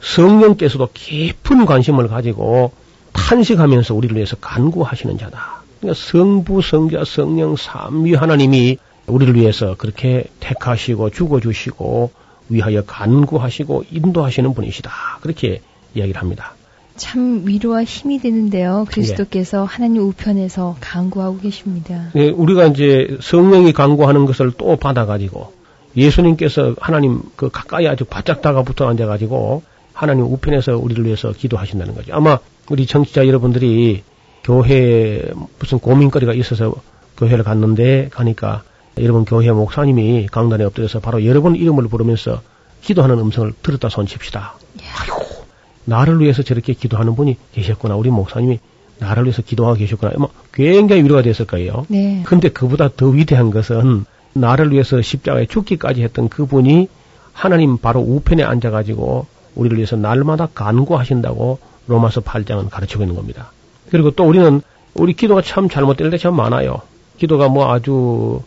성령께서도 0.00 0.88
깊은 0.92 1.66
관심을 1.66 2.08
가지고 2.08 2.72
탄식하면서 3.12 3.94
우리를 3.94 4.16
위해서 4.16 4.36
간구하시는 4.40 5.18
자다. 5.18 5.62
그러니까 5.80 6.00
성부, 6.00 6.62
성자, 6.62 7.04
성령 7.04 7.56
삼위 7.56 8.14
하나님이 8.14 8.78
우리를 9.06 9.34
위해서 9.34 9.74
그렇게 9.76 10.24
택하시고 10.40 11.10
죽어주시고 11.10 12.10
위하여 12.48 12.82
간구하시고 12.84 13.84
인도하시는 13.90 14.54
분이시다. 14.54 14.90
그렇게 15.20 15.60
이야기를 15.94 16.20
합니다. 16.20 16.54
참 16.96 17.42
위로와 17.46 17.84
힘이 17.84 18.18
되는데요. 18.18 18.84
그리스도께서 18.90 19.62
예. 19.62 19.66
하나님 19.66 20.02
우편에서 20.02 20.76
강구하고 20.80 21.38
계십니다. 21.38 22.10
예, 22.14 22.28
우리가 22.28 22.66
이제 22.66 23.16
성령이 23.22 23.72
강구하는 23.72 24.26
것을 24.26 24.52
또 24.58 24.76
받아가지고 24.76 25.52
예수님께서 25.96 26.74
하나님 26.78 27.22
그 27.36 27.48
가까이 27.48 27.88
아주 27.88 28.04
바짝 28.04 28.42
다가붙어 28.42 28.86
앉아가지고 28.86 29.62
하나님 30.00 30.24
우편에서 30.24 30.78
우리를 30.78 31.04
위해서 31.04 31.30
기도하신다는 31.30 31.94
거죠. 31.94 32.14
아마 32.14 32.38
우리 32.70 32.86
청취자 32.86 33.26
여러분들이 33.26 34.02
교회에 34.44 35.24
무슨 35.58 35.78
고민거리가 35.78 36.32
있어서 36.32 36.74
교회를 37.18 37.44
갔는데 37.44 38.08
가니까 38.10 38.62
여러분 38.98 39.26
교회 39.26 39.52
목사님이 39.52 40.28
강단에 40.32 40.64
엎드려서 40.64 41.00
바로 41.00 41.26
여러분 41.26 41.54
이름을 41.54 41.88
부르면서 41.88 42.40
기도하는 42.80 43.18
음성을 43.18 43.52
들었다 43.62 43.90
손칩시다. 43.90 44.54
예. 44.80 44.84
아이고 45.02 45.44
나를 45.84 46.18
위해서 46.20 46.42
저렇게 46.42 46.72
기도하는 46.72 47.14
분이 47.14 47.36
계셨구나. 47.52 47.94
우리 47.96 48.08
목사님이 48.08 48.58
나를 49.00 49.24
위해서 49.24 49.42
기도하고 49.42 49.76
계셨구나. 49.76 50.12
뭐 50.16 50.30
굉장히 50.54 51.04
위로가 51.04 51.20
됐을 51.20 51.44
거예요. 51.44 51.84
네. 51.88 52.22
근데 52.24 52.48
그보다 52.48 52.88
더 52.88 53.08
위대한 53.08 53.50
것은 53.50 54.06
나를 54.32 54.72
위해서 54.72 55.02
십자가에 55.02 55.44
죽기까지 55.44 56.02
했던 56.02 56.30
그분이 56.30 56.88
하나님 57.34 57.76
바로 57.76 58.00
우편에 58.00 58.42
앉아가지고 58.42 59.26
우리를 59.54 59.76
위해서 59.76 59.96
날마다 59.96 60.48
간구하신다고 60.54 61.58
로마서 61.86 62.20
8장은 62.20 62.70
가르치고 62.70 63.02
있는 63.02 63.16
겁니다. 63.16 63.52
그리고 63.90 64.10
또 64.12 64.24
우리는 64.24 64.62
우리 64.94 65.12
기도가 65.14 65.42
참 65.42 65.68
잘못될 65.68 66.10
때 66.10 66.18
참 66.18 66.34
많아요. 66.36 66.82
기도가 67.18 67.48
뭐 67.48 67.72
아주 67.72 68.42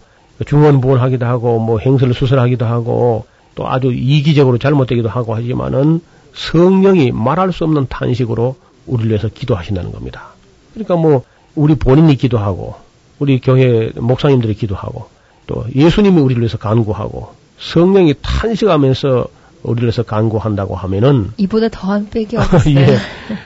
중언부언하기도 0.46 1.26
하고 1.26 1.60
뭐 1.60 1.80
행설 1.80 2.14
수설하기도 2.14 2.66
하고 2.66 3.26
또 3.56 3.68
아주 3.70 3.92
이기적으로 3.92 4.58
잘못되기도 4.58 5.10
하고 5.10 5.36
하지만은 5.36 6.02
성령이 6.34 7.12
말할 7.12 7.54
수 7.54 7.64
없는 7.64 7.88
탄식으로 7.88 8.56
우리를 8.88 9.10
위해서 9.12 9.30
기도하신다는 9.30 9.92
겁니다. 9.92 10.30
그러니까 10.74 10.96
뭐 10.96 11.24
우리 11.56 11.76
본인이 11.76 12.16
기도하고 12.16 12.76
우리 13.20 13.40
교회 13.40 13.92
목사님들이 13.96 14.56
기도하고 14.56 15.08
또 15.46 15.66
예수님이 15.76 16.20
우리를 16.20 16.42
위해서 16.42 16.58
간구하고 16.58 17.34
성령이 17.60 18.16
탄식하면서 18.22 19.28
우리를 19.64 19.88
위해서 19.88 20.04
간구한다고 20.04 20.76
하면은 20.76 21.32
이보다 21.38 21.70
더한 21.70 22.10
빽이 22.10 22.36
없어요. 22.38 22.80
예. 22.80 22.98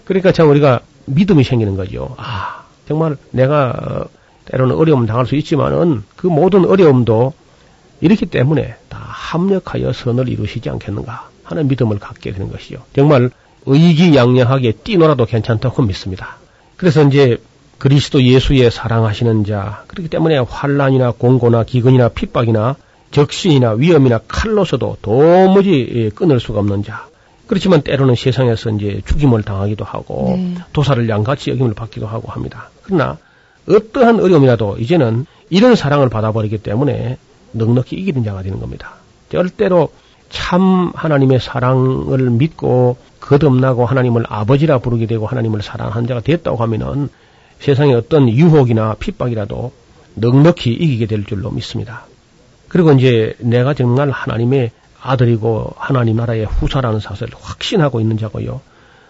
그러니까 0.05 0.32
참 0.32 0.49
우리가 0.49 0.82
믿음이 1.05 1.43
생기는 1.43 1.76
거죠. 1.76 2.15
아 2.18 2.65
정말 2.88 3.18
내가 3.32 3.70
어, 3.70 4.05
때로는 4.45 4.76
어려움 4.76 5.05
당할 5.05 5.26
수 5.26 5.36
있지만은 5.36 6.03
그 6.15 6.28
모든 6.28 6.65
어려움도 6.65 7.34
이렇기 8.01 8.26
때문에 8.28 8.76
다 8.89 8.99
합력하여 8.99 9.93
선을 9.93 10.30
이루시지 10.30 10.70
않겠는가 10.70 11.30
하는 11.43 11.68
믿음을 11.68 11.99
갖게 11.99 12.32
되는 12.32 12.51
것이죠. 12.51 12.84
정말 12.95 13.32
의기양양하게 13.65 14.74
뛰놀아도 14.84 15.26
괜찮다고 15.26 15.82
믿습니다. 15.84 16.38
그래서 16.78 17.03
이제 17.03 17.38
그리스도 17.78 18.24
예수의 18.24 18.72
사랑하시는 18.72 19.45
자 19.45 19.84
그렇기 19.88 20.09
때문에 20.09 20.38
환란이나 20.38 21.11
공고나 21.11 21.63
기근이나 21.63 22.09
핍박이나 22.09 22.76
적신이나 23.12 23.72
위험이나 23.72 24.20
칼로서도 24.28 24.97
도무지 25.01 25.89
예, 25.93 26.10
끊을 26.10 26.39
수가 26.39 26.60
없는 26.60 26.84
자. 26.84 27.08
그렇지만 27.47 27.82
때로는 27.82 28.16
세상에서 28.16 28.72
이제 28.72 29.01
죽임을 29.05 29.43
당하기도 29.43 29.86
하고 29.86 30.36
네. 30.38 30.55
도사를 30.74 31.08
양같이 31.08 31.49
여김을 31.51 31.74
받기도 31.74 32.05
하고 32.05 32.30
합니다. 32.30 32.70
그러나 32.84 33.18
어떠한 33.70 34.20
어려움이라도 34.20 34.78
이제는 34.80 35.26
이런 35.49 35.76
사랑을 35.76 36.10
받아버리기 36.10 36.58
때문에 36.58 37.18
넉넉히 37.53 37.95
이기는 37.95 38.24
자가 38.24 38.43
되는 38.43 38.60
겁니다. 38.60 38.95
절대로 39.32 39.89
참 40.30 40.91
하나님의 40.93 41.39
사랑을 41.39 42.30
믿고 42.30 42.97
거듭나고 43.22 43.86
하나님을 43.86 44.26
아버지라 44.28 44.80
부르게 44.80 45.05
되고 45.05 45.26
하나님을 45.26 45.62
사랑한 45.62 46.05
자가 46.08 46.22
됐다고 46.22 46.58
하면은 46.58 47.10
세상에 47.60 47.93
어떤 47.93 48.30
유혹이나 48.30 48.95
핍박이라도 48.99 49.72
넉넉히 50.16 50.72
이기게 50.74 51.05
될 51.05 51.26
줄로 51.26 51.49
믿습니다. 51.51 52.05
그리고 52.78 52.91
이제 52.91 53.34
내가 53.39 53.73
정말 53.73 54.11
하나님의 54.11 54.69
아들이고 55.01 55.73
하나님 55.78 56.17
나라의 56.17 56.45
후사라는 56.45 56.99
사실을 56.99 57.34
확신하고 57.41 57.99
있는 57.99 58.19
자고요. 58.19 58.61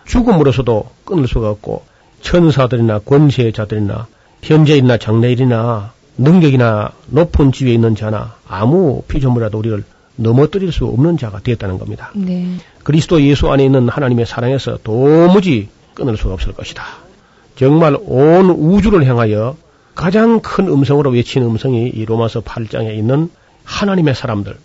죽음으로서도 0.05 0.89
끊을 1.03 1.28
수가 1.28 1.49
없고 1.49 1.84
천사들이나 2.22 2.99
권세자들이나 2.99 4.07
현재일이나 4.41 4.95
장래일이나 4.95 5.91
능력이나 6.18 6.93
높은 7.07 7.51
지위에 7.51 7.74
있는 7.74 7.93
자나 7.95 8.36
아무 8.47 9.01
피조물이라도 9.09 9.57
우리를 9.57 9.84
넘어뜨릴 10.15 10.72
수 10.72 10.86
없는 10.86 11.18
자가 11.18 11.41
되었다는 11.41 11.78
겁니다. 11.78 12.11
네. 12.15 12.47
그리스도 12.86 13.22
예수 13.22 13.51
안에 13.51 13.65
있는 13.65 13.89
하나님의 13.89 14.26
사랑에서 14.26 14.78
도무지 14.82 15.68
끊을 15.93 16.15
수가 16.15 16.36
없을 16.36 16.53
것이다. 16.53 16.86
정말 17.57 17.97
온 17.99 18.49
우주를 18.49 19.05
향하여 19.05 19.57
가장 19.93 20.39
큰 20.39 20.70
음성으로 20.70 21.09
외치는 21.09 21.47
음성이 21.47 21.89
이 21.89 22.05
로마서 22.05 22.39
8장에 22.41 22.95
있는 22.95 23.30
하나님의 23.68 24.15
사람들, 24.15 24.57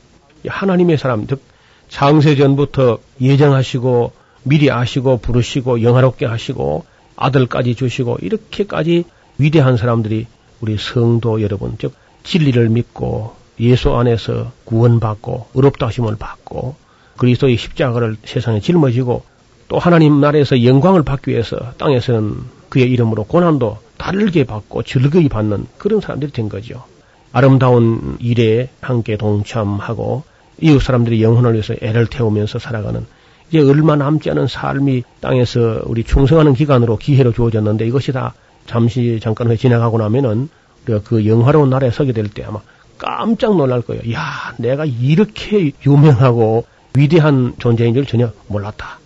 하나님의 0.47 0.97
사람, 0.97 1.27
즉 1.27 1.43
창세 1.89 2.37
전부터 2.37 3.01
예정하시고 3.21 4.13
미리 4.45 4.71
아시고 4.71 5.19
부르시고 5.19 5.83
영화롭게 5.83 6.25
하시고 6.25 6.87
아들까지 7.17 7.75
주시고 7.75 8.19
이렇게까지 8.23 9.05
위대한 9.39 9.77
사람들이 9.77 10.27
우리 10.61 10.79
성도 10.79 11.43
여러분, 11.43 11.77
즉 11.79 11.95
진리를 12.23 12.69
믿고 12.71 13.35
예수 13.61 13.95
안에서 13.95 14.53
구원받고 14.65 15.49
의롭다 15.55 15.89
하심을 15.89 16.17
받고 16.17 16.77
그리스도의 17.19 17.57
십자가를 17.57 18.17
세상에 18.25 18.61
짊어지고 18.61 19.25
또 19.69 19.79
하나님 19.79 20.21
나라에서 20.21 20.65
영광을 20.65 21.03
받기 21.03 21.33
위해서 21.33 21.57
땅에서는 21.77 22.37
그의 22.69 22.91
이름으로 22.91 23.25
고난도 23.25 23.79
다르게 23.99 24.45
받고 24.45 24.85
즐거이 24.85 25.29
받는 25.29 25.67
그런 25.77 26.01
사람들이 26.01 26.33
된 26.33 26.49
거죠. 26.49 26.85
아름다운 27.33 28.17
일에 28.21 28.69
함께 28.81 29.17
동참하고 29.17 30.23
이웃 30.61 30.81
사람들이 30.83 31.23
영혼을 31.23 31.53
위해서 31.55 31.75
애를 31.81 32.07
태우면서 32.07 32.59
살아가는 32.59 33.05
이제 33.49 33.61
얼마 33.61 33.97
남지 33.97 34.31
않은 34.31 34.47
삶이 34.47 35.03
땅에서 35.21 35.83
우리 35.87 36.05
충성하는 36.05 36.55
기간으로 36.55 36.97
기회로 36.99 37.33
주어졌는데 37.33 37.87
이것이 37.87 38.13
다 38.13 38.35
잠시 38.67 39.19
잠깐 39.23 39.49
후에 39.49 39.57
지나가고 39.57 39.99
나면은 39.99 40.49
우리가 40.87 41.01
그 41.05 41.27
영화로운 41.27 41.71
나라에 41.71 41.91
서게 41.91 42.13
될 42.13 42.29
때 42.29 42.45
아마 42.45 42.61
깜짝 42.99 43.57
놀랄 43.57 43.83
거예요. 43.83 44.13
야, 44.13 44.55
내가 44.59 44.85
이렇게 44.85 45.73
유명하고 45.85 46.67
위대한 46.95 47.55
존재인 47.59 47.95
줄 47.95 48.07
전혀 48.07 48.31
몰랐다. 48.47 48.99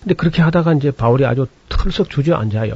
근데 0.00 0.14
그렇게 0.14 0.40
하다가 0.42 0.74
이제 0.74 0.90
바울이 0.90 1.26
아주 1.26 1.46
털썩 1.68 2.08
주저앉아요. 2.10 2.74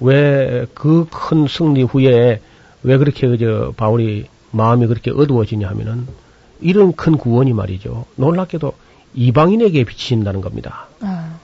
왜 0.00 0.66
그 0.74 1.06
큰 1.10 1.46
승리 1.48 1.82
후에 1.82 2.40
왜 2.82 2.96
그렇게 2.98 3.28
그저 3.28 3.72
바울이 3.76 4.26
마음이 4.52 4.86
그렇게 4.86 5.10
어두워지냐 5.10 5.68
하면은 5.68 6.06
이런 6.60 6.92
큰 6.94 7.16
구원이 7.16 7.52
말이죠. 7.52 8.04
놀랍게도 8.16 8.72
이방인에게 9.14 9.84
비친다는 9.84 10.40
겁니다. 10.40 10.88
아. 11.00 11.36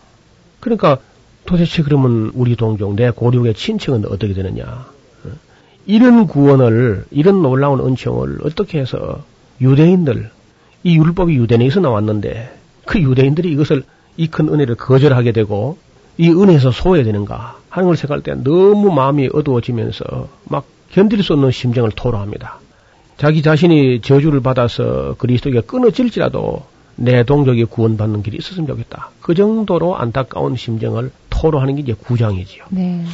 그러니까 0.61 0.99
도대체 1.45 1.83
그러면 1.83 2.33
우리 2.35 2.57
동족, 2.57 2.95
내 2.95 3.11
고륙의 3.11 3.55
친척은 3.55 4.05
어떻게 4.07 4.33
되느냐. 4.35 4.65
어? 5.25 5.29
이런 5.87 6.27
구원을, 6.27 7.05
이런 7.11 7.43
놀라운 7.43 7.81
은총을 7.81 8.39
어떻게 8.45 8.81
해서 8.81 9.23
유대인들, 9.61 10.31
이 10.83 10.97
율법이 10.99 11.35
유대인에서 11.37 11.81
나왔는데 11.81 12.53
그 12.85 13.01
유대인들이 13.01 13.51
이것을 13.53 13.85
이 14.17 14.29
큰 14.29 14.49
은혜를 14.49 14.77
거절하게 14.77 15.33
되고 15.33 15.77
이 16.19 16.31
은혜에서 16.31 16.71
소외되는가 16.71 17.59
하는 17.69 17.87
걸 17.89 17.97
생각할 17.97 18.23
때 18.23 18.35
너무 18.35 18.93
마음이 18.93 19.29
어두워지면서 19.33 20.29
막 20.45 20.65
견딜 20.91 21.23
수 21.23 21.33
없는 21.33 21.51
심정을 21.51 21.91
토로합니다. 21.93 22.61
자기 23.17 23.43
자신이 23.43 24.01
저주를 24.01 24.41
받아서 24.41 25.15
그리스도에게 25.19 25.63
끊어질지라도 25.63 26.65
내 26.97 27.25
동족이 27.25 27.65
구원받는 27.65 28.23
길이 28.23 28.39
있었으면 28.39 28.67
좋겠다. 28.67 29.11
그 29.21 29.35
정도로 29.35 29.97
안타까운 29.97 30.57
심정을 30.57 31.11
토로하는 31.31 31.77
게 31.77 31.83
이제 31.83 31.95
구장이지요. 31.95 32.65
네. 32.71 33.05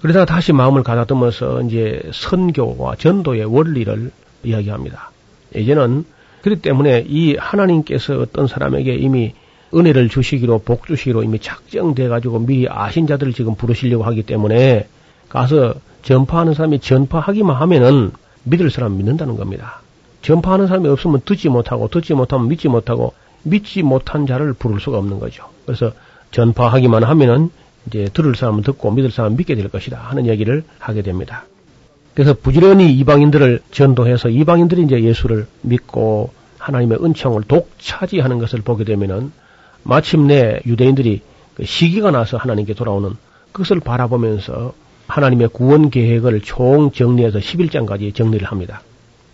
그러다가 0.00 0.24
다시 0.24 0.52
마음을 0.52 0.82
가다듬어서 0.82 1.62
이제 1.62 2.02
선교와 2.12 2.96
전도의 2.96 3.44
원리를 3.44 4.10
이야기합니다. 4.44 5.10
이제는 5.54 6.04
그렇기 6.42 6.62
때문에 6.62 7.04
이 7.06 7.36
하나님께서 7.36 8.18
어떤 8.18 8.46
사람에게 8.46 8.94
이미 8.94 9.34
은혜를 9.74 10.08
주시기로 10.08 10.60
복 10.60 10.86
주시기로 10.86 11.22
이미 11.22 11.38
작정돼 11.38 12.08
가지고 12.08 12.40
미리 12.40 12.66
아신 12.68 13.06
자들을 13.06 13.32
지금 13.34 13.54
부르시려고 13.54 14.04
하기 14.04 14.22
때문에 14.22 14.88
가서 15.28 15.74
전파하는 16.02 16.54
사람이 16.54 16.80
전파하기만 16.80 17.56
하면은 17.56 18.12
믿을 18.44 18.70
사람 18.70 18.96
믿는다는 18.96 19.36
겁니다. 19.36 19.80
전파하는 20.22 20.66
사람이 20.66 20.88
없으면 20.88 21.22
듣지 21.24 21.48
못하고 21.48 21.88
듣지 21.88 22.14
못하면 22.14 22.48
믿지 22.48 22.68
못하고 22.68 23.14
믿지 23.42 23.82
못한 23.82 24.26
자를 24.26 24.52
부를 24.52 24.80
수가 24.80 24.98
없는 24.98 25.18
거죠. 25.18 25.44
그래서 25.64 25.92
전파하기만 26.30 27.04
하면은 27.04 27.50
이제 27.86 28.04
들을 28.12 28.34
사람은 28.34 28.62
듣고 28.62 28.90
믿을 28.90 29.10
사람은 29.10 29.36
믿게 29.36 29.54
될 29.54 29.68
것이다 29.68 29.98
하는 29.98 30.26
얘기를 30.26 30.64
하게 30.78 31.02
됩니다. 31.02 31.44
그래서 32.14 32.34
부지런히 32.34 32.92
이방인들을 32.92 33.60
전도해서 33.70 34.28
이방인들이 34.28 34.82
이제 34.82 35.02
예수를 35.02 35.46
믿고 35.62 36.30
하나님의 36.58 36.98
은총을 37.02 37.44
독차지하는 37.44 38.38
것을 38.38 38.60
보게 38.60 38.84
되면은 38.84 39.32
마침내 39.82 40.60
유대인들이 40.66 41.22
그 41.54 41.64
시기가 41.64 42.10
나서 42.10 42.36
하나님께 42.36 42.74
돌아오는 42.74 43.16
그것을 43.52 43.80
바라보면서 43.80 44.74
하나님의 45.10 45.48
구원 45.48 45.90
계획을 45.90 46.40
총 46.40 46.92
정리해서 46.92 47.38
11장까지 47.38 48.14
정리를 48.14 48.46
합니다. 48.46 48.82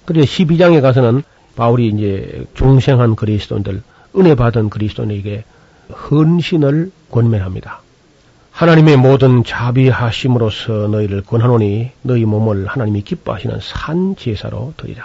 그래서 0.05 0.27
12장에 0.27 0.81
가서는 0.81 1.23
바울이 1.55 1.89
이제 1.89 2.45
중생한 2.55 3.17
그리스도인들, 3.17 3.83
은혜 4.17 4.35
받은 4.35 4.71
그리스도인에게 4.71 5.45
헌신을 6.11 6.91
권면합니다. 7.11 7.83
하나님의 8.51 8.97
모든 8.97 9.45
자비하심으로서 9.45 10.89
너희를 10.89 11.23
권하노니 11.23 11.91
너희 12.03 12.25
몸을 12.25 12.67
하나님이 12.67 13.03
기뻐하시는 13.03 13.59
산 13.61 14.17
제사로 14.17 14.73
드리라. 14.79 15.05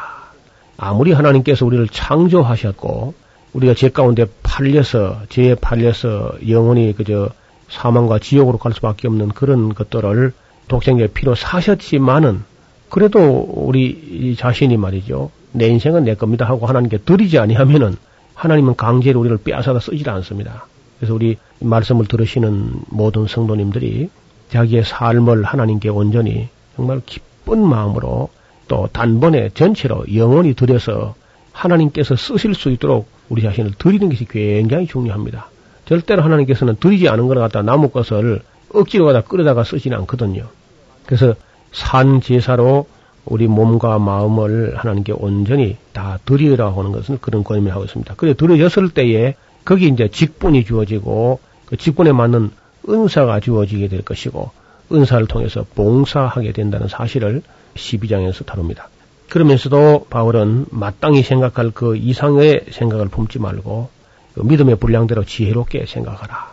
아무리 0.78 1.12
하나님께서 1.12 1.66
우리를 1.66 1.88
창조하셨고 1.90 3.14
우리가 3.54 3.74
죄 3.74 3.90
가운데 3.90 4.26
팔려서 4.42 5.24
죄에 5.30 5.56
팔려서 5.56 6.36
영원히 6.48 6.94
그저 6.94 7.30
사망과 7.70 8.20
지옥으로 8.20 8.58
갈 8.58 8.74
수밖에 8.74 9.08
없는 9.08 9.30
그런 9.30 9.74
것들을 9.74 10.34
독생의 10.72 11.10
피로 11.10 11.36
사셨지만은 11.36 12.44
그래도 12.88 13.20
우리 13.20 14.36
자신이 14.38 14.78
말이죠. 14.78 15.30
내 15.52 15.68
인생은 15.68 16.06
내 16.06 16.16
겁니다 16.16 16.48
하고 16.48 16.66
하나님께 16.66 17.00
드리지 17.00 17.40
아니하면은 17.40 17.98
하나님은 18.36 18.78
강제로 18.78 19.20
우리를 19.20 19.38
빼앗아다 19.38 19.82
쓰질 19.82 20.10
않습니다. 20.10 20.66
그래서 20.98 21.14
우리 21.14 21.38
말씀을 21.60 22.06
들으시는 22.06 22.72
모든 22.88 23.28
성도님들이 23.28 24.10
자기의 24.50 24.86
삶을 24.86 25.44
하나님께 25.44 25.90
온전히 25.90 26.48
정말 26.78 27.02
기쁜 27.06 27.68
마음으로 27.68 28.30
또 28.70 28.88
단번에 28.94 29.50
전체로 29.54 30.06
영원히 30.16 30.54
들여서 30.54 31.16
하나님께서 31.52 32.16
쓰실 32.16 32.56
수 32.56 32.70
있도록 32.70 33.08
우리 33.28 33.42
자신을 33.42 33.74
드리는 33.78 34.08
것이 34.08 34.26
굉장히 34.26 34.88
중요합니다. 34.88 35.50
절대로 35.84 36.22
하나님께서는 36.24 36.78
드리지 36.80 37.10
않은 37.10 37.28
걸 37.28 37.40
갖다 37.40 37.62
나무 37.62 37.90
것을 37.90 38.42
억지로 38.74 39.06
갖다 39.06 39.22
끌어다가 39.22 39.66
쓰지는 39.66 39.98
않거든요. 40.00 40.48
그래서 41.06 41.36
산 41.72 42.22
제사로 42.22 42.88
우리 43.26 43.48
몸과 43.48 44.00
마음을 44.00 44.76
하나님께 44.78 45.14
온전히 45.14 45.78
다 45.94 46.20
드리라 46.26 46.76
하는 46.76 46.92
것은 46.92 47.20
그런 47.22 47.44
권임을 47.44 47.72
하고 47.72 47.84
있습니다. 47.84 48.16
그래 48.16 48.34
드려졌을 48.34 48.90
때에 48.90 49.36
거기 49.64 49.88
이제 49.88 50.08
직분이 50.08 50.66
주어지고 50.66 51.40
그 51.66 51.78
직분에 51.78 52.12
맞는 52.12 52.52
은사가 52.90 53.40
주어지게 53.40 53.88
될 53.88 54.02
것이고 54.02 54.52
은사를 54.92 55.28
통해서 55.28 55.66
봉사하게 55.76 56.52
된다는 56.52 56.88
사실을 56.88 57.44
12장에서 57.76 58.46
다룹니다. 58.46 58.90
그러면서도 59.30 60.08
바울은 60.10 60.66
마땅히 60.72 61.24
생각할 61.24 61.72
그 61.74 61.96
이상의 61.96 62.66
생각을 62.72 63.08
품지 63.08 63.40
말고 63.40 63.90
그 64.34 64.42
믿음의 64.42 64.76
분량대로 64.76 65.24
지혜롭게 65.24 65.86
생각하라. 65.86 66.52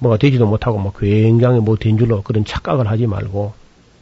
뭐가 0.00 0.18
되지도 0.18 0.46
못하고 0.46 0.78
뭐 0.78 0.92
굉장히 0.92 1.60
못된 1.60 1.96
줄로 1.98 2.22
그런 2.22 2.44
착각을 2.44 2.88
하지 2.88 3.06
말고 3.06 3.52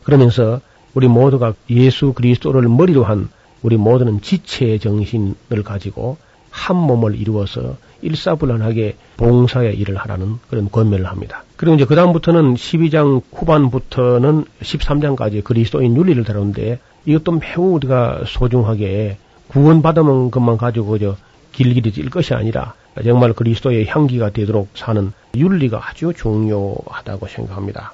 그러면서 0.08 0.62
우리 0.94 1.06
모두가 1.06 1.52
예수 1.68 2.14
그리스도를 2.14 2.66
머리로 2.66 3.04
한 3.04 3.28
우리 3.60 3.76
모두는 3.76 4.22
지체의 4.22 4.78
정신을 4.78 5.62
가지고 5.62 6.16
한 6.48 6.76
몸을 6.76 7.14
이루어서 7.14 7.76
일사불란하게 8.00 8.96
봉사의 9.18 9.76
일을 9.76 9.98
하라는 9.98 10.36
그런 10.48 10.70
권면을 10.70 11.04
합니다. 11.04 11.44
그리고 11.56 11.74
이제 11.74 11.84
그다음부터는 11.84 12.54
12장 12.54 13.20
후반부터는 13.34 14.46
13장까지 14.62 15.44
그리스도인 15.44 15.94
윤리를 15.94 16.24
다루는데 16.24 16.78
이것도 17.04 17.32
매우 17.32 17.74
우리가 17.74 18.22
소중하게 18.26 19.18
구원받으면 19.48 20.30
것만 20.30 20.56
가지고 20.56 20.98
저 20.98 21.16
길길이 21.52 21.92
찔 21.92 22.08
것이 22.08 22.32
아니라 22.32 22.72
정말 23.04 23.34
그리스도의 23.34 23.86
향기가 23.86 24.30
되도록 24.30 24.70
사는 24.74 25.12
윤리가 25.36 25.86
아주 25.86 26.14
중요하다고 26.16 27.26
생각합니다. 27.26 27.92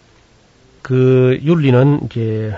그 0.84 1.40
윤리는 1.42 2.00
이제 2.04 2.54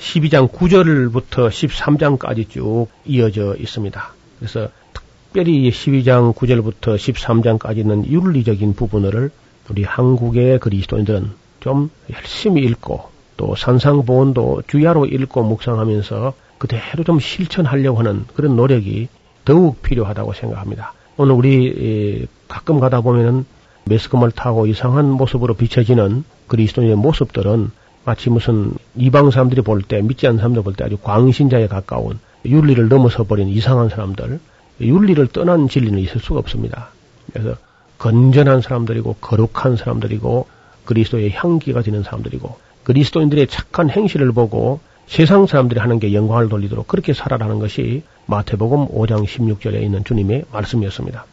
12장 0.00 0.50
9절부터 0.50 1.48
13장까지 1.48 2.50
쭉 2.50 2.88
이어져 3.04 3.54
있습니다. 3.54 4.12
그래서 4.40 4.70
특별히 4.92 5.70
12장 5.70 6.34
9절부터 6.34 6.96
13장까지는 6.96 8.08
윤리적인 8.08 8.74
부분을 8.74 9.30
우리 9.70 9.84
한국의 9.84 10.58
그리스도인들은 10.58 11.30
좀 11.60 11.90
열심히 12.12 12.64
읽고 12.64 13.04
또 13.36 13.54
산상보원도 13.54 14.64
주야로 14.66 15.06
읽고 15.06 15.44
묵상하면서 15.44 16.34
그대로 16.58 17.04
좀 17.04 17.20
실천하려고 17.20 18.00
하는 18.00 18.24
그런 18.34 18.56
노력이 18.56 19.06
더욱 19.44 19.80
필요하다고 19.80 20.32
생각합니다. 20.32 20.92
오늘 21.16 21.34
우리 21.34 22.26
가끔 22.48 22.80
가다 22.80 23.00
보면은 23.00 23.46
매스컴을 23.84 24.30
타고 24.32 24.66
이상한 24.66 25.10
모습으로 25.10 25.54
비춰지는 25.54 26.24
그리스도인의 26.48 26.96
모습들은 26.96 27.70
마치 28.04 28.30
무슨 28.30 28.72
이방 28.96 29.30
사람들이 29.30 29.62
볼 29.62 29.82
때, 29.82 30.02
믿지 30.02 30.26
않는 30.26 30.38
사람들 30.38 30.62
볼 30.62 30.74
때 30.74 30.84
아주 30.84 30.96
광신자에 30.98 31.68
가까운 31.68 32.18
윤리를 32.44 32.88
넘어서 32.88 33.24
버린 33.24 33.48
이상한 33.48 33.88
사람들, 33.88 34.40
윤리를 34.80 35.26
떠난 35.28 35.68
진리는 35.68 35.98
있을 36.00 36.20
수가 36.20 36.38
없습니다. 36.40 36.90
그래서 37.32 37.56
건전한 37.98 38.60
사람들이고 38.60 39.16
거룩한 39.20 39.76
사람들이고 39.76 40.46
그리스도의 40.84 41.32
향기가 41.32 41.80
되는 41.80 42.02
사람들이고 42.02 42.58
그리스도인들의 42.82 43.46
착한 43.46 43.88
행실을 43.88 44.32
보고 44.32 44.80
세상 45.06 45.46
사람들이 45.46 45.80
하는 45.80 45.98
게 45.98 46.12
영광을 46.12 46.48
돌리도록 46.48 46.88
그렇게 46.88 47.14
살아라는 47.14 47.58
것이 47.58 48.02
마태복음 48.26 48.88
5장 48.88 49.24
16절에 49.24 49.82
있는 49.82 50.04
주님의 50.04 50.44
말씀이었습니다. 50.52 51.24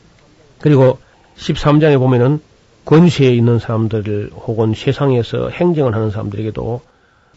그리고 0.60 1.00
13장에 1.38 1.98
보면은 1.98 2.40
권세에 2.86 3.34
있는 3.34 3.60
사람들 3.60 4.32
혹은 4.34 4.74
세상에서 4.74 5.50
행정을 5.50 5.94
하는 5.94 6.12
사람들에게도 6.12 6.82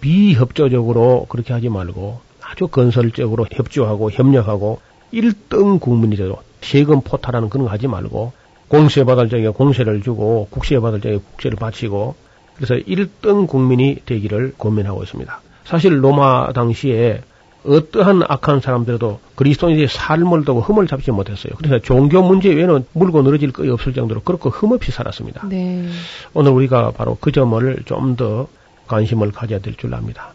비협조적으로 0.01 1.27
그렇게 1.29 1.53
하지 1.53 1.69
말고 1.69 2.21
아주 2.41 2.69
건설적으로 2.69 3.47
협조하고 3.51 4.11
협력하고 4.11 4.81
1등 5.13 5.81
국민이 5.81 6.17
되도록 6.17 6.43
세금 6.61 7.01
포탈하는 7.03 7.49
그런 7.49 7.67
거 7.67 7.73
하지 7.73 7.87
말고 7.87 8.33
공세 8.69 9.05
받을 9.05 9.29
적에 9.29 9.49
공세를 9.49 10.03
주고 10.03 10.49
국세 10.51 10.79
받을 10.81 11.01
적에 11.01 11.19
국세를 11.19 11.57
바치고 11.57 12.15
그래서 12.57 12.75
1등 12.75 13.47
국민이 13.47 13.97
되기를 14.07 14.55
고민하고 14.57 15.03
있습니다. 15.03 15.41
사실 15.65 16.03
로마 16.03 16.53
당시에 16.53 17.23
어떠한 17.67 18.23
악한 18.29 18.61
사람들도 18.61 19.21
그리스도인의 19.37 19.89
삶을 19.89 20.45
두고 20.45 20.61
흠을 20.61 20.87
잡지 20.87 21.11
못했어요. 21.11 21.55
그래서 21.57 21.79
종교 21.79 22.23
문제 22.23 22.53
외에는 22.53 22.85
물고 22.93 23.23
늘어질 23.23 23.53
거이 23.53 23.71
없을 23.71 23.95
정도로 23.95 24.21
그렇고 24.23 24.51
흠없이 24.51 24.93
살았습니다. 24.93 25.47
네. 25.49 25.89
오늘 26.35 26.53
우리가 26.53 26.91
바로 26.93 27.17
그 27.21 27.33
점을 27.33 27.83
좀 27.87 28.17
더 28.17 28.49
관심을 28.87 29.33
가져야 29.33 29.61
될 29.61 29.75
줄 29.77 29.95
압니다. 29.95 30.35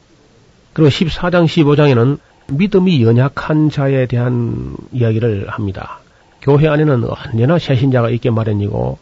그리고 0.74 0.90
14장, 0.90 1.46
15장에는 1.46 2.18
믿음이 2.52 3.04
연약한 3.04 3.70
자에 3.70 4.08
대한 4.08 4.76
이야기를 4.92 5.50
합니다. 5.50 6.00
교회 6.42 6.68
안에는 6.68 7.04
언제나 7.06 7.60
새신자가 7.60 8.10
있게 8.10 8.32
마련이고 8.32 8.98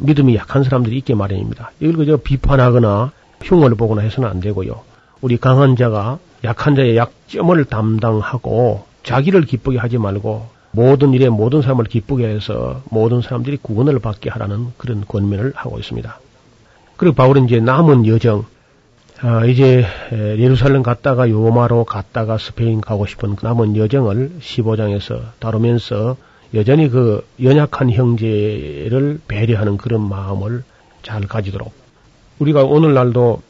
믿음이 0.00 0.34
약한 0.34 0.64
사람들이 0.64 0.96
있게 0.98 1.14
마련입니다. 1.14 1.70
이걸 1.80 1.96
그저 1.96 2.16
비판하거나 2.16 3.12
흉을 3.42 3.74
보거나 3.76 4.02
해서는 4.02 4.28
안 4.28 4.40
되고요. 4.40 4.80
우리 5.20 5.36
강한 5.36 5.76
자가 5.76 6.18
약한 6.44 6.74
자의 6.74 6.96
약점을 6.96 7.64
담당하고 7.64 8.84
자기를 9.02 9.42
기쁘게 9.42 9.78
하지 9.78 9.98
말고 9.98 10.46
모든 10.70 11.12
일에 11.12 11.28
모든 11.28 11.62
사람을 11.62 11.86
기쁘게 11.86 12.28
해서 12.28 12.82
모든 12.90 13.20
사람들이 13.22 13.58
구원을 13.62 13.98
받게 13.98 14.30
하라는 14.30 14.68
그런 14.76 15.04
권면을 15.06 15.52
하고 15.54 15.78
있습니다. 15.78 16.20
그리고 16.96 17.14
바울은 17.14 17.46
이제 17.46 17.60
남은 17.60 18.06
여정, 18.06 18.44
아, 19.20 19.44
이제 19.46 19.84
예루살렘 20.12 20.82
갔다가 20.82 21.28
요마로 21.28 21.84
갔다가 21.84 22.38
스페인 22.38 22.80
가고 22.80 23.06
싶은 23.06 23.36
그 23.36 23.46
남은 23.46 23.76
여정을 23.76 24.32
15장에서 24.40 25.20
다루면서 25.38 26.16
여전히 26.54 26.88
그 26.88 27.26
연약한 27.42 27.90
형제를 27.90 29.20
배려하는 29.26 29.76
그런 29.76 30.08
마음을 30.08 30.64
잘 31.02 31.22
가지도록 31.22 31.72
우리가 32.38 32.64
오늘날도 32.64 33.42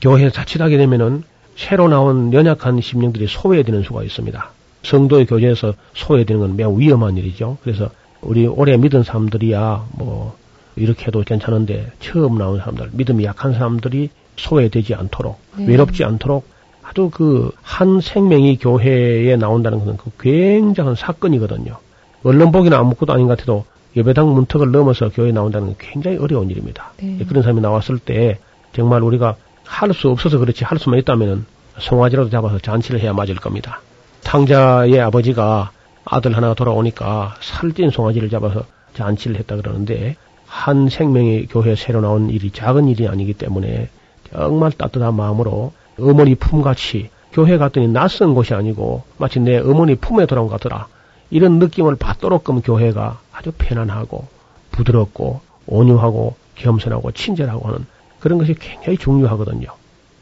교회에 0.00 0.30
자칫하게 0.30 0.78
되면은 0.78 1.24
새로 1.56 1.88
나온 1.88 2.32
연약한 2.32 2.80
심령들이 2.80 3.26
소외되는 3.28 3.82
수가 3.82 4.02
있습니다. 4.02 4.50
성도의 4.82 5.26
교제에서 5.26 5.74
소외되는 5.94 6.40
건 6.40 6.56
매우 6.56 6.78
위험한 6.78 7.16
일이죠. 7.16 7.58
그래서 7.62 7.90
우리 8.22 8.46
오래 8.46 8.76
믿은 8.76 9.02
사람들이야 9.02 9.86
뭐 9.92 10.36
이렇게 10.76 11.06
해도 11.06 11.22
괜찮은데 11.22 11.90
처음 12.00 12.38
나온 12.38 12.58
사람들, 12.58 12.90
믿음이 12.92 13.24
약한 13.24 13.52
사람들이 13.52 14.10
소외되지 14.36 14.94
않도록 14.94 15.38
네. 15.58 15.66
외롭지 15.66 16.04
않도록 16.04 16.46
아주 16.82 17.10
그 17.12 17.50
한 17.80 18.02
생명이 18.02 18.58
교회에 18.58 19.36
나온다는 19.36 19.78
것은 19.78 19.96
그 19.96 20.10
굉장한 20.20 20.96
사건이거든요. 20.96 21.78
언론 22.22 22.52
보기는 22.52 22.76
아무것도 22.76 23.14
아닌 23.14 23.26
것 23.26 23.38
같아도 23.38 23.64
예배당 23.96 24.34
문턱을 24.34 24.70
넘어서 24.70 25.08
교회에 25.08 25.32
나온다는 25.32 25.68
건 25.68 25.76
굉장히 25.78 26.18
어려운 26.18 26.50
일입니다. 26.50 26.92
네. 27.00 27.24
그런 27.26 27.42
사람이 27.42 27.62
나왔을 27.62 27.98
때 27.98 28.38
정말 28.74 29.02
우리가 29.02 29.36
할 29.70 29.94
수 29.94 30.10
없어서 30.10 30.38
그렇지 30.38 30.64
할 30.64 30.78
수만 30.78 30.98
있다면은 30.98 31.46
송아지라도 31.78 32.28
잡아서 32.28 32.58
잔치를 32.58 33.00
해야 33.00 33.12
맞을 33.12 33.36
겁니다. 33.36 33.80
탕자의 34.24 35.00
아버지가 35.00 35.70
아들 36.04 36.36
하나가 36.36 36.54
돌아오니까 36.54 37.36
살찐 37.40 37.90
송아지를 37.90 38.28
잡아서 38.28 38.64
잔치를 38.94 39.38
했다 39.38 39.56
그러는데 39.56 40.16
한 40.46 40.88
생명의 40.88 41.46
교회 41.46 41.70
에 41.70 41.76
새로 41.76 42.00
나온 42.00 42.28
일이 42.28 42.50
작은 42.50 42.88
일이 42.88 43.06
아니기 43.08 43.32
때문에 43.32 43.88
정말 44.30 44.72
따뜻한 44.72 45.14
마음으로 45.14 45.72
어머니 45.98 46.34
품같이 46.34 47.08
교회 47.32 47.56
갔더니 47.56 47.88
낯선 47.88 48.34
곳이 48.34 48.52
아니고 48.52 49.04
마치 49.16 49.38
내 49.38 49.58
어머니 49.58 49.94
품에 49.94 50.26
돌아온 50.26 50.48
것 50.48 50.60
같더라. 50.60 50.88
이런 51.30 51.60
느낌을 51.60 51.94
받도록끔 51.96 52.60
교회가 52.60 53.20
아주 53.32 53.52
편안하고 53.56 54.26
부드럽고 54.72 55.40
온유하고 55.66 56.34
겸손하고 56.56 57.12
친절하고 57.12 57.68
하는 57.68 57.86
그런 58.20 58.38
것이 58.38 58.54
굉장히 58.54 58.98
중요하거든요. 58.98 59.68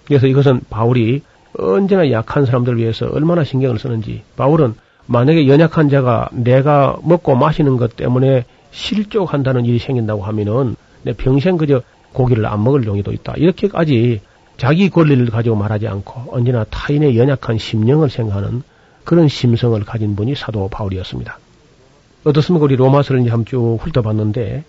그래서 0.06 0.26
이것은 0.26 0.60
바울이 0.70 1.22
언제나 1.58 2.10
약한 2.10 2.46
사람들을 2.46 2.78
위해서 2.78 3.06
얼마나 3.06 3.44
신경을 3.44 3.78
쓰는지 3.78 4.22
바울은 4.36 4.74
만약에 5.06 5.48
연약한 5.48 5.88
자가 5.88 6.28
내가 6.32 6.98
먹고 7.02 7.34
마시는 7.34 7.76
것 7.76 7.96
때문에 7.96 8.44
실족한다는 8.70 9.64
일이 9.64 9.78
생긴다고 9.78 10.22
하면은 10.22 10.76
내 11.02 11.12
평생 11.12 11.56
그저 11.56 11.82
고기를 12.12 12.46
안 12.46 12.62
먹을 12.62 12.84
용의도 12.84 13.12
있다. 13.12 13.34
이렇게까지 13.36 14.20
자기 14.56 14.90
권리를 14.90 15.24
가지고 15.26 15.56
말하지 15.56 15.88
않고 15.88 16.32
언제나 16.34 16.64
타인의 16.64 17.16
연약한 17.16 17.58
심령을 17.58 18.10
생각하는 18.10 18.62
그런 19.04 19.28
심성을 19.28 19.82
가진 19.84 20.16
분이 20.16 20.34
사도 20.34 20.68
바울이었습니다. 20.68 21.38
어떻습니까? 22.24 22.64
우리 22.64 22.76
로마서를 22.76 23.22
이제 23.22 23.30
한쭉 23.30 23.78
훑어봤는데, 23.80 24.64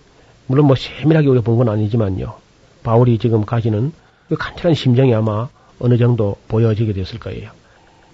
물론 0.46 0.66
뭐 0.66 0.76
세밀하게 0.76 1.28
우리가 1.28 1.44
본 1.44 1.58
건 1.58 1.68
아니지만요. 1.68 2.34
바울이 2.82 3.18
지금 3.18 3.44
가지는 3.44 3.92
그 4.28 4.36
간절한 4.36 4.74
심정이 4.74 5.14
아마 5.14 5.48
어느 5.78 5.96
정도 5.98 6.36
보여지게 6.48 6.92
됐을 6.92 7.18
거예요. 7.18 7.50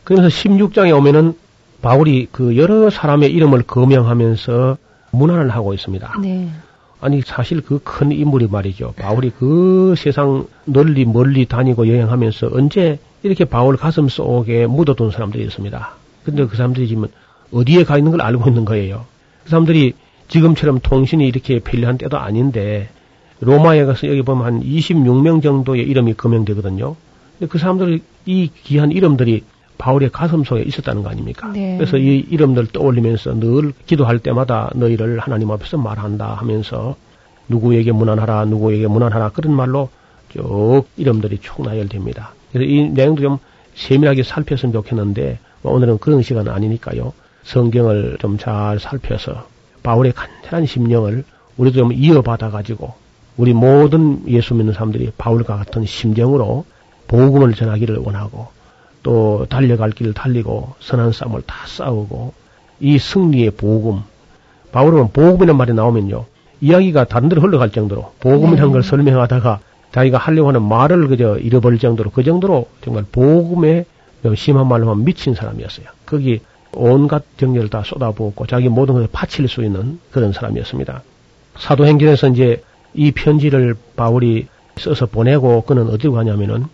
그래서 0.05 0.29
16장에 0.29 0.97
오면은 0.97 1.35
바울이 1.83 2.29
그 2.31 2.57
여러 2.57 2.91
사람의 2.91 3.33
이름을 3.33 3.63
거명하면서 3.65 4.77
문안을 5.11 5.51
하고 5.51 5.75
있습니다. 5.75 6.15
네. 6.23 6.49
아니 7.01 7.21
사실 7.23 7.61
그 7.61 7.79
큰 7.85 8.11
인물이 8.13 8.49
말이죠. 8.49 8.95
바울이 8.97 9.31
그 9.39 9.95
세상 9.97 10.47
널리 10.65 11.05
멀리 11.05 11.45
다니고 11.47 11.89
여행하면서 11.89 12.51
언제 12.53 12.99
이렇게 13.23 13.45
바울 13.45 13.77
가슴 13.77 14.09
속에 14.09 14.67
묻어둔 14.67 15.11
사람들이 15.11 15.45
있습니다. 15.45 15.91
근데 16.25 16.47
그 16.47 16.57
사람들이 16.57 16.89
지금 16.89 17.07
어디에 17.53 17.85
가 17.85 17.99
있는 17.99 18.13
걸 18.13 18.23
알고 18.23 18.49
있는 18.49 18.65
거예요. 18.65 19.05
그 19.45 19.51
사람들이 19.51 19.93
지금처럼 20.29 20.81
통신이 20.81 21.27
이렇게 21.27 21.61
편리한 21.61 21.99
때도 21.99 22.19
아닌데 22.19 22.89
로마에 23.41 23.85
가서 23.85 24.09
여기 24.09 24.23
보면 24.23 24.45
한 24.45 24.63
26명 24.63 25.43
정도의 25.43 25.83
이름이 25.83 26.15
거명되거든요. 26.15 26.97
근데 27.39 27.51
그 27.51 27.59
사람들이 27.59 28.03
이 28.25 28.51
귀한 28.65 28.91
이름들이 28.93 29.45
바울의 29.79 30.11
가슴 30.11 30.43
속에 30.43 30.63
있었다는 30.63 31.03
거 31.03 31.11
아닙니까? 31.11 31.49
네. 31.53 31.77
그래서 31.77 31.99
이 31.99 32.25
이름들 32.31 32.69
떠올리면서 32.69 33.39
늘 33.39 33.73
기도할 33.87 34.19
때마다 34.21 34.71
너희를 34.75 35.19
하나님 35.19 35.51
앞에서 35.51 35.77
말한다 35.77 36.35
하면서 36.35 36.97
누구에게 37.49 37.93
문안하라, 37.93 38.47
누구에게 38.47 38.87
문안하라 38.87 39.31
그런 39.31 39.55
말로 39.55 39.91
쭉 40.31 40.85
이름들이 40.97 41.39
쭉 41.39 41.63
나열됩니다. 41.63 42.33
그래서 42.53 42.71
이 42.71 42.89
내용도 42.89 43.23
좀 43.23 43.39
세밀하게 43.75 44.23
살폈으면 44.23 44.73
좋겠는데 44.73 45.39
뭐 45.61 45.75
오늘은 45.75 45.99
그런 45.99 46.23
시간은 46.23 46.51
아니니까요. 46.51 47.13
성경을 47.45 48.17
좀 48.21 48.39
잘 48.39 48.81
살펴서 48.81 49.47
바울의 49.83 50.13
간절한 50.13 50.67
심령을 50.67 51.25
우리도 51.59 51.79
좀 51.79 51.93
이어받아 51.93 52.51
가지고 52.51 52.95
우리 53.37 53.53
모든 53.53 54.23
예수 54.29 54.55
믿는 54.55 54.73
사람들이 54.73 55.13
바울과 55.17 55.57
같은 55.57 55.85
심정으로 55.85 56.65
복음을 57.09 57.55
전하기를 57.55 57.99
원하고 57.99 58.49
또 59.03 59.47
달려갈 59.49 59.91
길을 59.91 60.15
달리고 60.15 60.75
선한 60.81 61.13
싸움을 61.13 61.43
다 61.43 61.55
싸우고 61.67 62.33
이 62.81 62.99
승리의 62.99 63.53
복음 63.53 64.03
바울은 64.73 65.13
복음이라는 65.13 65.57
말이 65.57 65.73
나오면요 65.73 66.25
이야기가 66.61 67.05
다른 67.05 67.29
데로 67.29 67.43
흘러갈 67.43 67.71
정도로 67.71 68.13
복음이라는 68.21 68.67
네. 68.67 68.73
걸 68.73 68.83
설명하다가 68.83 69.61
자기가 69.93 70.19
하려고 70.19 70.49
하는 70.49 70.63
말을 70.63 71.09
그저 71.09 71.39
잃어버릴 71.39 71.79
정도로 71.79 72.11
그 72.11 72.23
정도로 72.23 72.69
정말 72.83 73.05
복음의 73.11 73.85
심한 74.35 74.67
말로 74.67 74.91
하면 74.91 75.05
미친 75.05 75.35
사람이었어요. 75.35 75.87
거기 76.05 76.41
온갖 76.73 77.23
정열을 77.39 77.71
다 77.71 77.83
쏟아부었고 77.85 78.47
자기 78.47 78.69
모든 78.69 78.95
것을 78.95 79.09
바칠 79.11 79.49
수 79.49 79.63
있는 79.63 80.01
그런 80.11 80.33
사람이었습니다. 80.33 81.03
사도행전에서 81.59 82.29
이제 82.29 82.63
이 82.95 83.13
편지를 83.13 83.75
바울이 83.97 84.47
써서 84.79 85.07
보내고 85.07 85.63
그는 85.63 85.89
어디로 85.89 86.13
가냐면은 86.13 86.67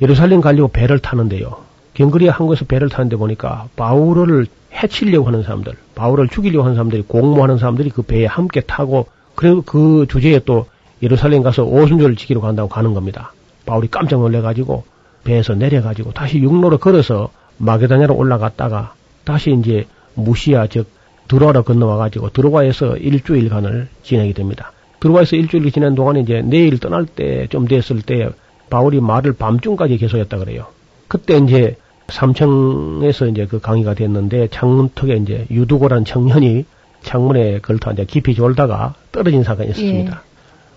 예루살렘 0.00 0.40
가려고 0.40 0.68
배를 0.68 0.98
타는데요. 0.98 1.56
경거리에 1.94 2.28
한곳에서 2.28 2.64
배를 2.66 2.88
타는데 2.88 3.16
보니까 3.16 3.68
바울을 3.76 4.46
해치려고 4.72 5.28
하는 5.28 5.42
사람들, 5.42 5.74
바울을 5.94 6.28
죽이려고 6.28 6.64
하는 6.64 6.74
사람들이 6.74 7.02
공모하는 7.02 7.58
사람들이 7.58 7.90
그 7.90 8.02
배에 8.02 8.26
함께 8.26 8.60
타고 8.60 9.06
그리고 9.34 9.62
그 9.62 10.06
주제에 10.08 10.40
또 10.44 10.66
예루살렘 11.02 11.42
가서 11.42 11.64
오순절을 11.64 12.16
지키러 12.16 12.40
간다고 12.40 12.68
가는 12.68 12.94
겁니다. 12.94 13.32
바울이 13.66 13.88
깜짝 13.88 14.20
놀래가지고 14.20 14.84
배에서 15.22 15.54
내려가지고 15.54 16.12
다시 16.12 16.38
육로로 16.38 16.78
걸어서 16.78 17.30
마게다냐로 17.58 18.14
올라갔다가 18.14 18.94
다시 19.24 19.52
이제 19.52 19.86
무시아 20.14 20.66
즉 20.66 20.88
드로아로 21.28 21.62
건너와가지고 21.62 22.30
드로아에서 22.30 22.96
일주일간을 22.96 23.88
지내게 24.02 24.32
됩니다. 24.34 24.72
드로아에서 25.04 25.36
일주일 25.36 25.70
지낸 25.70 25.94
동안에 25.94 26.20
이제 26.20 26.40
내일 26.42 26.78
떠날 26.80 27.04
때 27.04 27.46
좀 27.50 27.68
됐을 27.68 28.00
때 28.00 28.30
바울이 28.70 29.00
말을 29.00 29.34
밤중까지 29.34 29.98
계속했다 29.98 30.38
그래요. 30.38 30.66
그때 31.08 31.36
이제 31.36 31.76
삼청에서 32.08 33.26
이제 33.26 33.46
그 33.46 33.60
강의가 33.60 33.92
됐는데 33.94 34.48
창문턱에 34.48 35.14
이제 35.16 35.46
유두고란 35.50 36.06
청년이 36.06 36.64
창문에 37.02 37.58
걸터 37.58 37.92
이제 37.92 38.04
깊이 38.06 38.34
졸다가 38.34 38.94
떨어진 39.12 39.42
사건이 39.42 39.70
있었습니다. 39.70 40.12
예. 40.12 40.34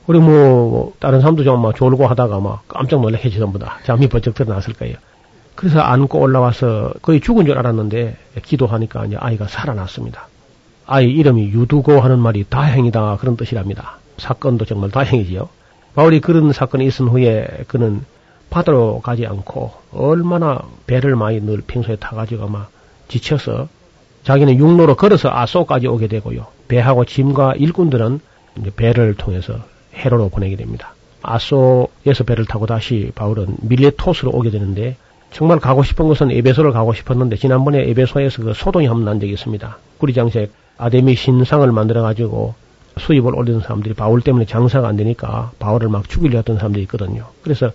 우리 0.08 0.20
뭐 0.20 0.94
다른 1.00 1.22
사람도 1.22 1.44
좀 1.46 1.62
막 1.62 1.74
졸고 1.76 2.06
하다가 2.08 2.40
막 2.42 2.68
깜짝 2.68 3.00
놀라겠지 3.02 3.40
전부 3.40 3.60
다 3.60 3.80
잠이 3.86 4.08
번쩍 4.10 4.36
드러났을 4.36 4.74
거예요. 4.74 4.96
그래서 5.56 5.80
안고 5.80 6.20
올라와서 6.20 6.94
거의 7.02 7.22
죽은 7.22 7.46
줄 7.46 7.58
알았는데 7.58 8.18
기도하니까 8.44 9.06
이제 9.06 9.16
아이가 9.18 9.48
살아났습니다. 9.48 10.28
아이 10.86 11.08
이름이 11.12 11.44
유두고 11.48 12.02
하는 12.02 12.20
말이 12.20 12.44
다행이다 12.50 13.18
그런 13.22 13.38
뜻이랍니다. 13.38 13.97
사건도 14.18 14.66
정말 14.66 14.92
다행이지요. 14.92 15.50
바울이 15.96 16.20
그런 16.22 16.54
사건이 16.54 16.86
있은 16.86 17.08
후에 17.08 17.48
그는 17.68 18.04
바다로 18.50 19.02
가지 19.02 19.26
않고 19.26 19.72
얼마나 19.92 20.62
배를 20.86 21.16
많이 21.16 21.42
늘 21.42 21.62
평소에 21.66 21.96
타가지고 21.98 22.46
아마 22.46 22.68
지쳐서 23.08 23.68
자기는 24.24 24.58
육로로 24.58 24.96
걸어서 24.96 25.30
아소까지 25.32 25.88
오게 25.88 26.08
되고요. 26.08 26.46
배하고 26.68 27.06
짐과 27.06 27.54
일꾼들은 27.58 28.20
배를 28.76 29.16
통해서 29.16 29.60
해로로 29.94 30.30
보내게 30.30 30.56
됩니다. 30.56 30.94
아소에서 31.22 32.24
배를 32.26 32.46
타고 32.46 32.66
다시 32.66 33.12
바울은 33.16 33.58
밀레토스로 33.62 34.32
오게 34.32 34.50
되는데 34.52 34.98
정말 35.32 35.60
가고 35.60 35.84
싶은 35.84 36.08
것은 36.08 36.32
에베소를 36.32 36.72
가고 36.72 36.94
싶었는데 36.94 37.36
지난번에 37.38 37.90
에베소에서 37.90 38.44
그 38.44 38.54
소동이 38.54 38.88
한번 38.88 39.06
난 39.06 39.20
적이 39.20 39.34
있습니다. 39.34 39.78
구리장색 39.98 40.52
아데미 40.78 41.16
신상을 41.16 41.70
만들어 41.72 42.02
가지고 42.02 42.56
수입을 42.98 43.36
올리는 43.36 43.60
사람들이 43.60 43.94
바울 43.94 44.22
때문에 44.22 44.46
장사가 44.46 44.88
안 44.88 44.96
되니까 44.98 45.52
바울을 45.60 45.90
막 45.90 46.08
죽이려 46.10 46.38
했던 46.40 46.58
사람들이 46.58 46.84
있거든요. 46.84 47.26
그래서 47.44 47.72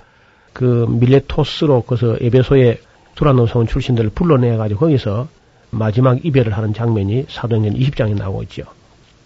그 0.53 0.87
밀레토스로 0.89 1.83
그래서 1.83 2.17
에베소의 2.21 2.81
두라노성 3.15 3.67
출신들을 3.67 4.11
불러내 4.11 4.57
가지고 4.57 4.81
거기서 4.81 5.29
마지막 5.71 6.25
이별을 6.25 6.53
하는 6.57 6.75
장면이 6.75 7.27
사도행전 7.29 7.75
20장에 7.75 8.15
나오고 8.17 8.43
있죠. 8.45 8.65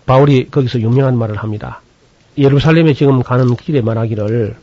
바울이 0.07 0.49
거기서 0.51 0.81
유명한 0.81 1.19
말을 1.19 1.37
합니다. 1.37 1.83
예루살렘에 2.39 2.95
지금 2.95 3.23
가는 3.23 3.57
길에 3.57 3.81
말하기를 3.81 4.57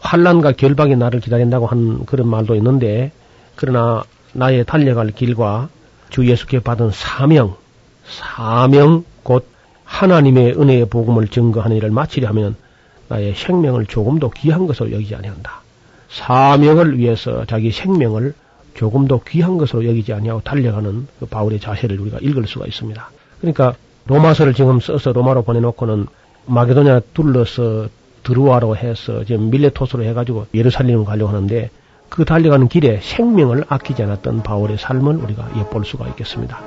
환란과 0.00 0.52
결박이 0.52 0.96
나를 0.96 1.20
기다린다고 1.20 1.66
한 1.66 2.04
그런 2.06 2.28
말도 2.28 2.54
있는데 2.56 3.10
그러나 3.56 4.04
나의 4.32 4.64
달려갈 4.64 5.10
길과 5.10 5.68
주 6.10 6.26
예수께 6.26 6.60
받은 6.60 6.90
사명, 6.92 7.56
사명 8.04 9.04
곧 9.22 9.46
하나님의 9.90 10.52
은혜의 10.52 10.86
복음을 10.86 11.26
증거하는 11.26 11.76
일을 11.76 11.90
마치려 11.90 12.28
하면 12.28 12.54
나의 13.08 13.34
생명을 13.34 13.86
조금도 13.86 14.30
귀한 14.30 14.66
것으로 14.66 14.92
여기지 14.92 15.16
아니한다. 15.16 15.62
사명을 16.08 16.96
위해서 16.96 17.44
자기 17.44 17.72
생명을 17.72 18.34
조금도 18.74 19.22
귀한 19.28 19.58
것으로 19.58 19.84
여기지 19.86 20.12
아니하고 20.12 20.42
달려가는 20.42 21.08
그 21.18 21.26
바울의 21.26 21.58
자세를 21.58 22.00
우리가 22.00 22.18
읽을 22.20 22.46
수가 22.46 22.66
있습니다. 22.66 23.10
그러니까 23.40 23.74
로마서를 24.06 24.54
지금 24.54 24.80
써서 24.80 25.12
로마로 25.12 25.42
보내놓고는 25.42 26.06
마게도냐 26.46 27.00
둘러서 27.12 27.88
드루아로 28.22 28.76
해서 28.76 29.24
지금 29.24 29.50
밀레토스로 29.50 30.04
해가지고 30.04 30.46
예루살렘을 30.54 31.04
가려고 31.04 31.30
하는데 31.30 31.68
그 32.08 32.24
달려가는 32.24 32.68
길에 32.68 33.00
생명을 33.02 33.64
아끼지 33.68 34.02
않았던 34.04 34.44
바울의 34.44 34.78
삶을 34.78 35.16
우리가 35.16 35.50
엿볼 35.58 35.84
수가 35.84 36.06
있겠습니다. 36.08 36.60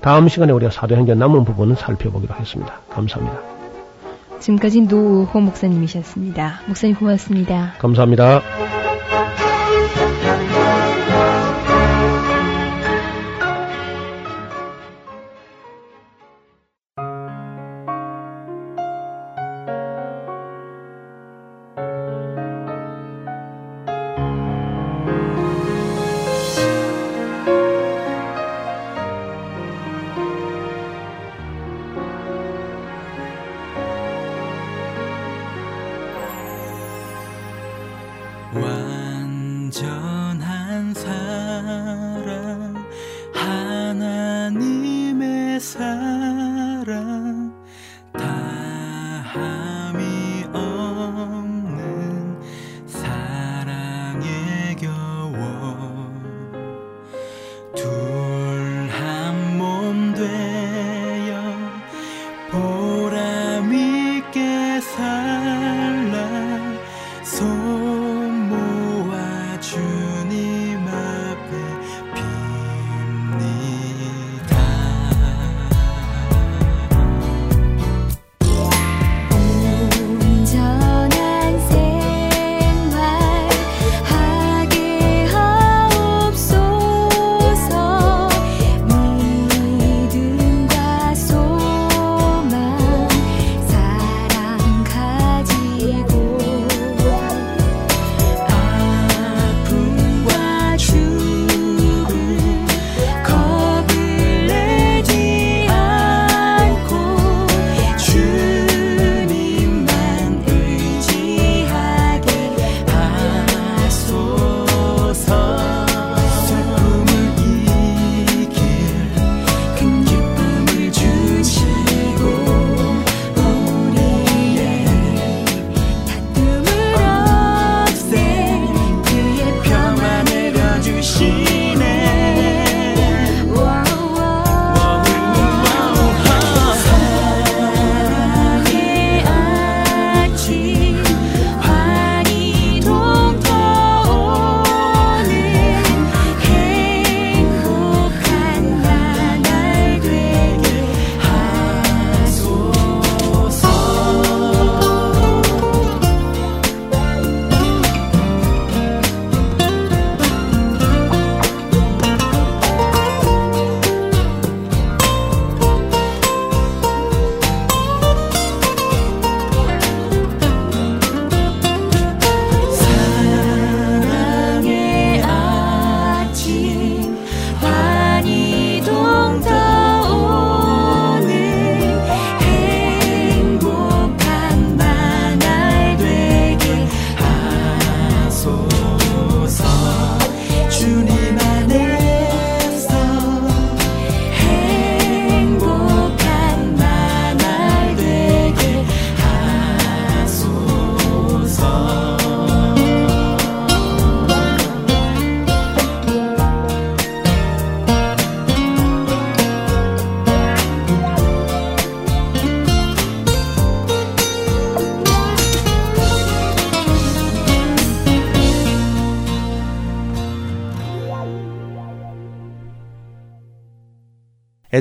다음 0.00 0.28
시간에 0.28 0.52
우리가 0.52 0.70
사도행전 0.70 1.18
남은 1.18 1.44
부분을 1.44 1.76
살펴보기로 1.76 2.34
하겠습니다. 2.34 2.80
감사합니다. 2.90 3.40
지금까지 4.38 4.82
노호 4.82 5.40
목사님이셨습니다. 5.40 6.60
목사님 6.66 6.96
고맙습니다. 6.96 7.74
감사합니다. 7.78 8.77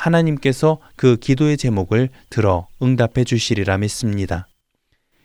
하나님께서 0.00 0.78
그 0.96 1.16
기도의 1.16 1.56
제목을 1.56 2.08
들어 2.30 2.66
응답해 2.82 3.24
주시리라 3.24 3.78
믿습니다. 3.78 4.48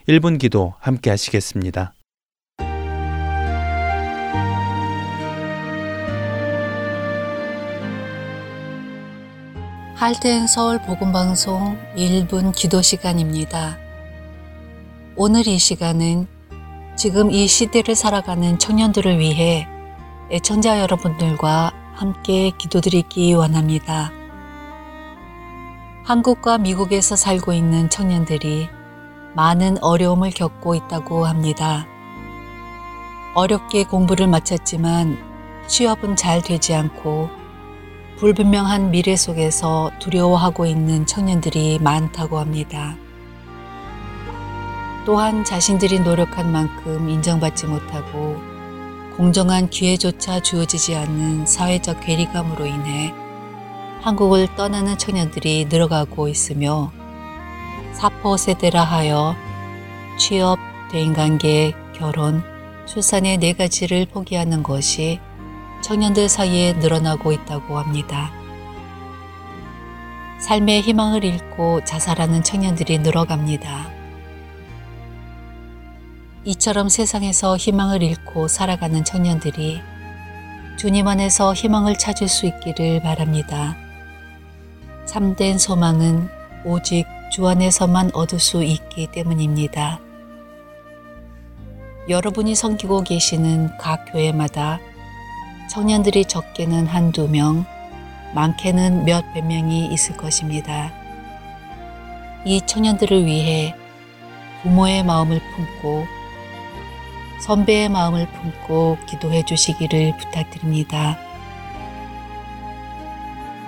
1분 0.07 0.37
기도 0.37 0.73
함께 0.79 1.09
하시겠습니다. 1.09 1.93
할텐 9.95 10.47
서울 10.47 10.79
복음방송 10.81 11.77
1분 11.95 12.53
기도 12.53 12.81
시간입니다. 12.81 13.77
오늘 15.15 15.47
이 15.47 15.57
시간은 15.57 16.27
지금 16.97 17.31
이 17.31 17.47
시대를 17.47 17.95
살아가는 17.95 18.59
청년들을 18.59 19.17
위해 19.19 19.67
애청자 20.29 20.81
여러분들과 20.81 21.71
함께 21.95 22.51
기도드리기 22.57 23.33
원합니다. 23.33 24.24
한국과 26.05 26.59
미국에서 26.59 27.15
살고 27.15 27.51
있는 27.51 27.89
청년들이 27.89 28.69
많은 29.33 29.83
어려움을 29.83 30.29
겪고 30.29 30.75
있다고 30.75 31.25
합니다. 31.25 31.87
어렵게 33.33 33.85
공부를 33.85 34.27
마쳤지만 34.27 35.17
취업은 35.65 36.15
잘 36.15 36.43
되지 36.43 36.75
않고 36.75 37.31
불분명한 38.19 38.91
미래 38.91 39.15
속에서 39.15 39.89
두려워하고 39.97 40.67
있는 40.67 41.07
청년들이 41.07 41.79
많다고 41.79 42.37
합니다. 42.37 42.95
또한 45.07 45.43
자신들이 45.43 46.01
노력한 46.01 46.51
만큼 46.51 47.09
인정받지 47.09 47.65
못하고 47.65 48.39
공정한 49.17 49.71
기회조차 49.71 50.39
주어지지 50.39 50.95
않는 50.95 51.47
사회적 51.47 52.01
괴리감으로 52.01 52.67
인해 52.67 53.24
한국을 54.05 54.55
떠나는 54.55 54.99
청년들이 54.99 55.65
늘어가고 55.65 56.27
있으며 56.27 56.91
사포 57.93 58.37
세대라 58.37 58.83
하여 58.83 59.35
취업, 60.19 60.59
대인관계, 60.91 61.73
결혼, 61.95 62.43
출산의 62.85 63.39
네 63.39 63.53
가지를 63.53 64.05
포기하는 64.05 64.61
것이 64.61 65.19
청년들 65.81 66.29
사이에 66.29 66.73
늘어나고 66.73 67.31
있다고 67.31 67.79
합니다. 67.79 68.29
삶의 70.37 70.81
희망을 70.81 71.23
잃고 71.23 71.83
자살하는 71.83 72.43
청년들이 72.43 72.99
늘어갑니다. 72.99 73.89
이처럼 76.43 76.89
세상에서 76.89 77.57
희망을 77.57 78.03
잃고 78.03 78.49
살아가는 78.49 79.03
청년들이 79.03 79.81
주님 80.77 81.07
안에서 81.07 81.55
희망을 81.55 81.97
찾을 81.97 82.27
수 82.27 82.45
있기를 82.45 83.01
바랍니다. 83.01 83.75
참된 85.05 85.57
소망은 85.57 86.29
오직 86.65 87.05
주 87.31 87.47
안에서만 87.47 88.11
얻을 88.13 88.39
수 88.39 88.63
있기 88.63 89.07
때문입니다. 89.11 89.99
여러분이 92.09 92.55
섬기고 92.55 93.03
계시는 93.03 93.77
각 93.77 94.05
교회마다 94.11 94.79
청년들이 95.69 96.25
적게는 96.25 96.87
한두 96.87 97.27
명, 97.27 97.65
많게는 98.33 99.05
몇 99.05 99.23
백 99.33 99.45
명이 99.45 99.87
있을 99.93 100.17
것입니다. 100.17 100.91
이 102.45 102.61
청년들을 102.65 103.25
위해 103.25 103.75
부모의 104.61 105.03
마음을 105.03 105.39
품고 105.55 106.05
선배의 107.41 107.89
마음을 107.89 108.27
품고 108.27 108.97
기도해 109.07 109.43
주시기를 109.43 110.17
부탁드립니다. 110.17 111.17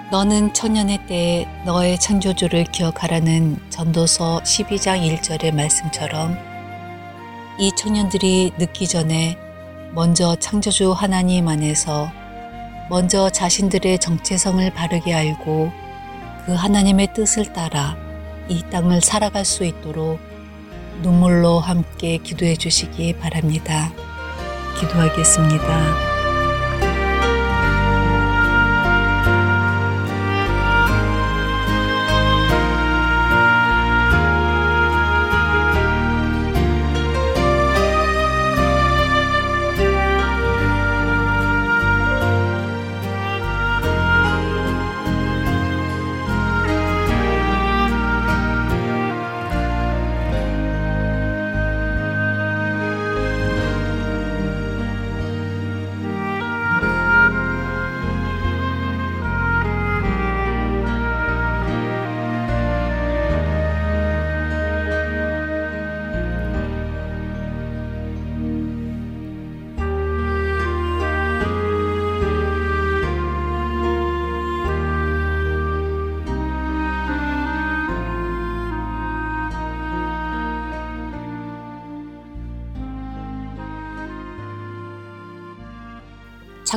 너는 0.10 0.54
천년의 0.54 1.06
때에 1.08 1.46
너의 1.66 2.00
창조주를 2.00 2.64
기억하라는 2.66 3.58
전도서 3.70 4.40
12장 4.42 5.02
1절의 5.02 5.54
말씀처럼 5.54 6.38
이 7.60 7.74
청년들이 7.76 8.54
늦기 8.58 8.88
전에 8.88 9.38
먼저 9.92 10.38
창조주 10.38 10.94
하나님 10.94 11.50
안에서 11.50 12.10
먼저 12.90 13.30
자신들의 13.30 14.00
정체성을 14.00 14.74
바르게 14.74 15.14
알고 15.14 15.72
그 16.46 16.54
하나님의 16.54 17.14
뜻을 17.14 17.52
따라 17.52 17.98
이 18.48 18.64
땅을 18.72 19.02
살아갈 19.02 19.44
수 19.44 19.66
있도록 19.66 20.22
눈물로 21.02 21.60
함께 21.60 22.18
기도해 22.18 22.56
주시기 22.56 23.18
바랍니다. 23.18 23.92
기도하겠습니다. 24.80 26.17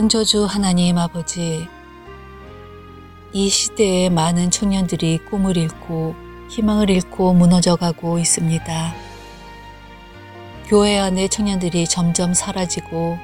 창조주 0.00 0.46
하나님 0.46 0.96
아버지, 0.96 1.68
이 3.34 3.48
시대에 3.50 4.08
많은 4.08 4.50
청년들이 4.50 5.18
꿈을 5.28 5.58
잃고 5.58 6.14
희망을 6.48 6.88
잃고 6.88 7.34
무너져가고 7.34 8.18
있습니다. 8.18 8.94
교회 10.68 10.98
안에 10.98 11.28
청년들이 11.28 11.86
점점 11.86 12.32
사라지고 12.32 13.18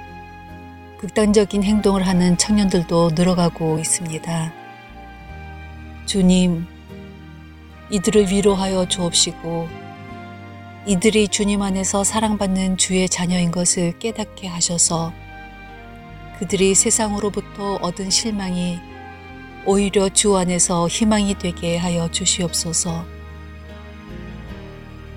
극단적인 0.99 1.62
행동을 1.62 2.07
하는 2.07 2.37
청년들도 2.37 3.12
늘어가고 3.14 3.79
있습니다. 3.79 4.53
주님, 6.05 6.66
이들을 7.89 8.29
위로하여 8.29 8.87
주옵시고 8.87 9.66
이들이 10.85 11.29
주님 11.29 11.62
안에서 11.62 12.05
사랑받는 12.05 12.77
주의 12.77 13.09
자녀인 13.09 13.51
것을 13.51 13.99
깨닫게 13.99 14.47
하셔서 14.47 15.14
그들이 16.39 16.74
세상으로부터 16.74 17.76
얻은 17.76 18.11
실망이 18.11 18.78
오히려 19.64 20.09
주 20.09 20.37
안에서 20.37 20.87
희망이 20.87 21.34
되게 21.39 21.76
하여 21.76 22.11
주시옵소서. 22.11 23.05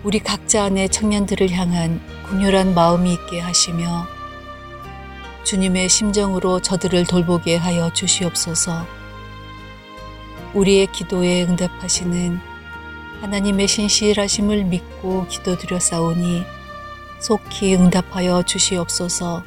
우리 0.03 0.19
각자 0.19 0.63
안에 0.63 0.87
청년들을 0.87 1.51
향한 1.51 2.01
궁혈한 2.27 2.73
마음이 2.73 3.13
있게 3.13 3.39
하시며 3.39 4.07
주님의 5.43 5.89
심정으로 5.89 6.61
저들을 6.61 7.05
돌보게 7.05 7.57
하여 7.57 7.91
주시옵소서. 7.91 8.85
우리의 10.53 10.87
기도에 10.93 11.43
응답하시는 11.43 12.39
하나님의 13.21 13.67
신실하심을 13.67 14.63
믿고 14.63 15.27
기도드렸사오니 15.27 16.43
속히 17.19 17.75
응답하여 17.75 18.43
주시옵소서. 18.43 19.43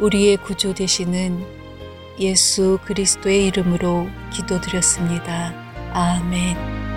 우리의 0.00 0.38
구주 0.38 0.74
되시는 0.74 1.44
예수 2.18 2.78
그리스도의 2.84 3.46
이름으로 3.46 4.08
기도드렸습니다. 4.32 5.54
아멘. 5.92 6.89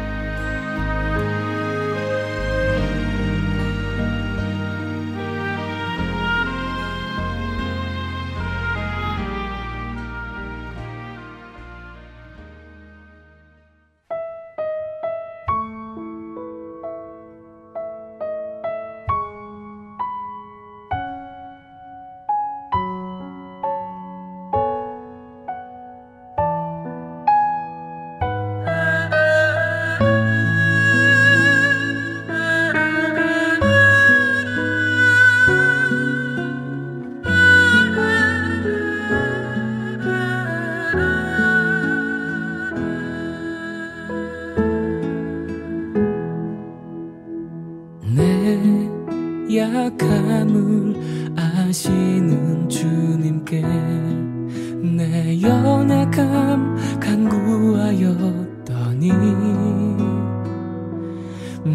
계시는 51.84 52.69
주님께 52.69 53.61
내 53.61 55.41
연약함 55.41 56.77
간구하였더니 56.99 59.09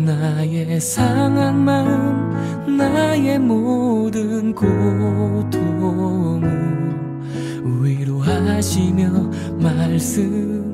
나의 0.07 0.81
상한 0.81 1.63
마음 1.63 2.79
나의 2.79 3.39
모든 3.39 4.55
고통을 4.55 6.41
위로하시며 7.83 9.11
말씀하시네. 9.61 10.69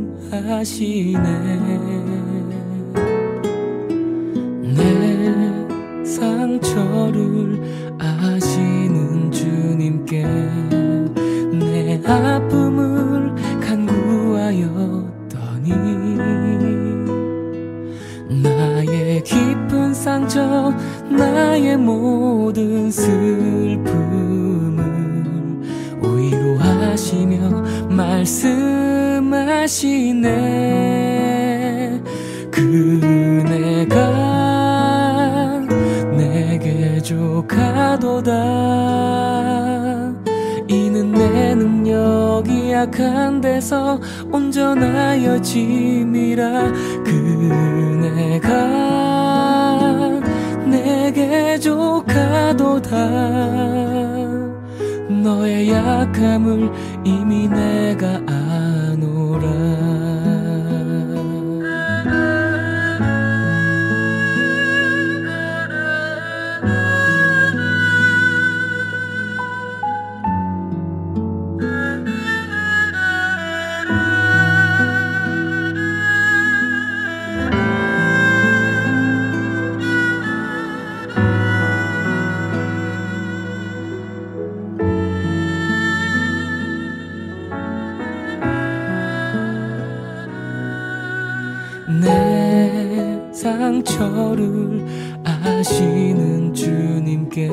나의 21.11 21.77
모든 21.77 22.91
슬픔을 22.91 23.85
위로하시며 26.03 27.63
말씀하시네. 27.91 29.05
그네가 32.51 33.95
내게 36.17 36.99
족하도다. 37.03 38.33
이는 40.69 41.13
내 41.13 41.55
능력이 41.55 42.73
약한 42.73 43.41
데서 43.41 44.01
온전하여짐이라. 44.33 46.73
그네가 47.05 49.14
부족하도다. 51.65 52.91
너의 55.23 55.71
약함을 55.71 56.71
이미 57.05 57.49
내가 57.49 58.21
저를 93.95 94.85
아시는 95.23 96.53
주님께 96.53 97.49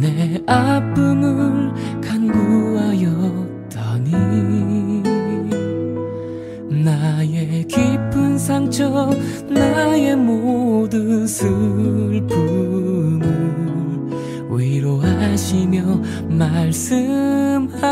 내 0.00 0.40
아픔을 0.46 1.72
간구하였더니 2.00 3.42
나의 6.84 7.66
깊은 7.66 8.38
상처 8.38 9.10
나의 9.48 10.14
모든 10.14 11.26
슬픔을 11.26 12.30
위로하시며 14.48 16.02
말씀하시네. 16.28 17.90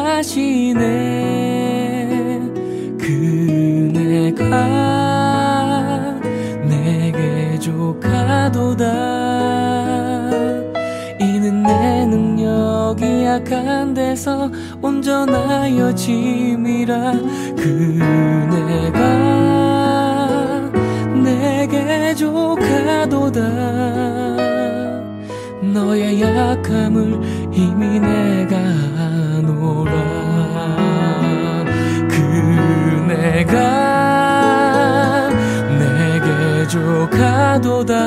딴 13.79 13.95
데서 13.95 14.51
온전하여 14.83 15.95
짐이라 15.95 17.13
그네가 17.57 18.99
내게 21.23 22.13
조카도다. 22.17 23.41
너의 25.63 26.21
약함을 26.21 27.21
이미 27.53 28.01
내가 28.01 28.57
아노라. 28.99 29.93
그네가 32.09 33.55
내게 35.79 36.67
조카도다. 36.67 37.99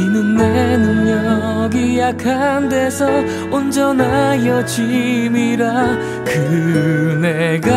비는 0.00 0.34
내 0.34 0.78
능력이 0.78 1.98
약한 1.98 2.70
데서 2.70 3.06
온전하여 3.50 4.64
짐이라. 4.64 5.98
그네가 6.24 7.68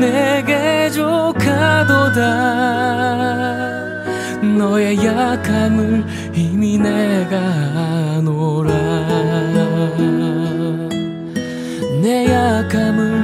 내게 0.00 0.88
조카도다. 0.90 2.22
너의 4.56 4.96
약함을 4.96 6.02
이미 6.32 6.78
내가 6.78 7.36
아노라. 8.16 8.72
내 12.00 12.32
약함을 12.32 13.17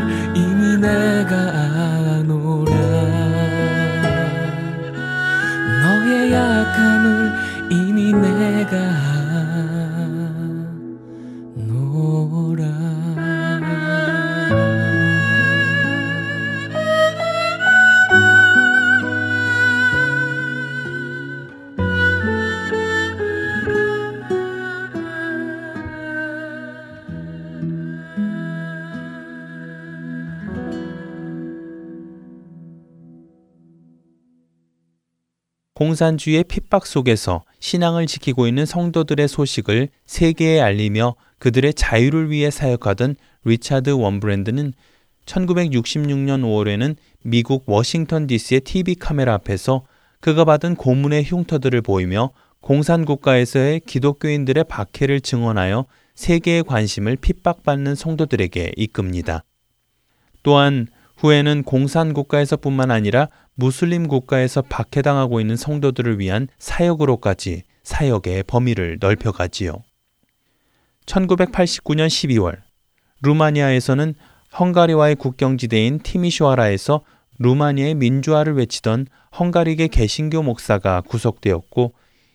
공산주의의 35.94 36.44
핍박 36.44 36.86
속에서 36.86 37.44
신앙을 37.60 38.06
지키고 38.06 38.48
있는 38.48 38.66
성도들의 38.66 39.28
소식을 39.28 39.88
세계에 40.06 40.60
알리며 40.60 41.14
그들의 41.38 41.74
자유를 41.74 42.30
위해 42.30 42.50
사역하던 42.50 43.14
리차드 43.44 43.90
원브랜드는 43.90 44.72
1966년 45.26 46.42
5월에는 46.42 46.96
미국 47.22 47.62
워싱턴 47.66 48.26
DC의 48.26 48.62
TV 48.62 48.96
카메라 48.96 49.34
앞에서 49.34 49.84
그가 50.18 50.44
받은 50.44 50.74
고문의 50.74 51.22
흉터들을 51.24 51.80
보이며 51.82 52.30
공산국가에서의 52.60 53.80
기독교인들의 53.86 54.64
박해를 54.64 55.20
증언하여 55.20 55.86
세계의 56.16 56.64
관심을 56.64 57.16
핍박받는 57.16 57.94
성도들에게 57.94 58.72
이끕니다. 58.76 59.44
또한 60.42 60.88
후에는 61.18 61.62
공산국가에서뿐만 61.62 62.90
아니라 62.90 63.28
무슬림 63.54 64.08
국가에서 64.08 64.62
박해당하고 64.62 65.40
있는 65.40 65.56
성도들을 65.56 66.18
위한 66.18 66.48
사역으로까지 66.58 67.62
사역의 67.82 68.44
범위를 68.44 68.98
넓혀가지요. 69.00 69.82
1989년 71.06 72.08
12월 72.08 72.58
루마니아에서는 73.22 74.14
헝가리와의 74.58 75.16
국경지대인 75.16 75.98
티미슈아라에서 76.00 77.02
루마니아의 77.38 77.94
민주화를 77.94 78.54
외치던 78.54 79.06
헝가리계 79.38 79.88
개신교 79.88 80.42
목사가 80.42 81.00
구속되었고 81.00 81.94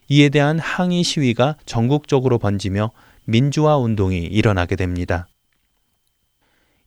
이에 0.09 0.29
대한 0.29 0.59
항의 0.59 1.03
시위가 1.03 1.57
전국적으로 1.65 2.37
번지며 2.37 2.91
민주화 3.25 3.77
운동이 3.77 4.17
일어나게 4.19 4.75
됩니다. 4.75 5.27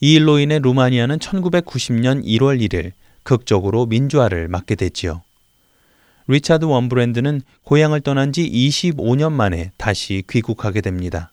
이 0.00 0.14
일로 0.14 0.40
인해 0.40 0.58
루마니아는 0.58 1.18
1990년 1.18 2.24
1월 2.24 2.60
1일 2.60 2.92
극적으로 3.22 3.86
민주화를 3.86 4.48
맞게 4.48 4.74
됐지요. 4.74 5.22
리차드 6.28 6.64
원브랜드는 6.64 7.42
고향을 7.64 8.00
떠난 8.00 8.32
지 8.32 8.48
25년 8.48 9.32
만에 9.32 9.72
다시 9.76 10.22
귀국하게 10.28 10.80
됩니다. 10.80 11.32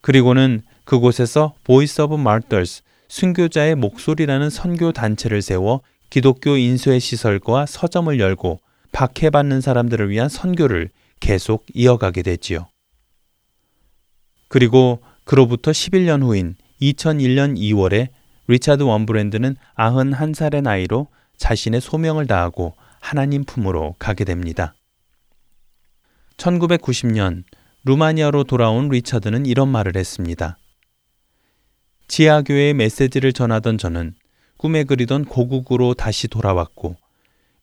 그리고는 0.00 0.62
그곳에서 0.84 1.54
Voice 1.64 2.00
of 2.02 2.16
Martyrs 2.16 2.82
순교자의 3.08 3.74
목소리라는 3.76 4.50
선교 4.50 4.92
단체를 4.92 5.42
세워 5.42 5.82
기독교 6.10 6.56
인쇄 6.56 7.00
시설과 7.00 7.66
서점을 7.66 8.18
열고 8.18 8.60
박해받는 8.92 9.60
사람들을 9.60 10.10
위한 10.10 10.28
선교를 10.28 10.90
계속 11.20 11.64
이어가게 11.72 12.22
됐지요. 12.22 12.66
그리고 14.48 15.00
그로부터 15.24 15.70
11년 15.70 16.22
후인 16.22 16.56
2001년 16.80 17.56
2월에 17.56 18.08
리차드 18.48 18.82
원브랜드는 18.82 19.56
91살의 19.76 20.62
나이로 20.62 21.08
자신의 21.36 21.80
소명을 21.80 22.26
다하고 22.26 22.74
하나님 23.00 23.44
품으로 23.44 23.96
가게 23.98 24.24
됩니다. 24.24 24.74
1990년 26.36 27.44
루마니아로 27.84 28.44
돌아온 28.44 28.88
리차드는 28.88 29.46
이런 29.46 29.68
말을 29.68 29.96
했습니다. 29.96 30.58
지하교회의 32.08 32.74
메시지를 32.74 33.32
전하던 33.32 33.78
저는 33.78 34.14
꿈에 34.56 34.84
그리던 34.84 35.24
고국으로 35.24 35.94
다시 35.94 36.28
돌아왔고 36.28 36.96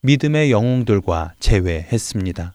믿음의 0.01 0.51
영웅들과 0.51 1.33
재회했습니다. 1.39 2.53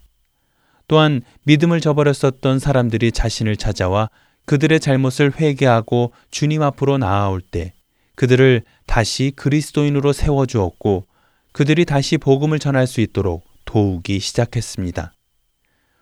또한 0.88 1.22
믿음을 1.44 1.80
저버렸었던 1.80 2.58
사람들이 2.58 3.12
자신을 3.12 3.56
찾아와 3.56 4.10
그들의 4.44 4.80
잘못을 4.80 5.32
회개하고 5.40 6.12
주님 6.30 6.62
앞으로 6.62 6.98
나아올 6.98 7.40
때 7.40 7.72
그들을 8.14 8.62
다시 8.86 9.32
그리스도인으로 9.34 10.12
세워주었고 10.12 11.06
그들이 11.52 11.84
다시 11.84 12.18
복음을 12.18 12.58
전할 12.58 12.86
수 12.86 13.00
있도록 13.00 13.44
도우기 13.64 14.20
시작했습니다. 14.20 15.12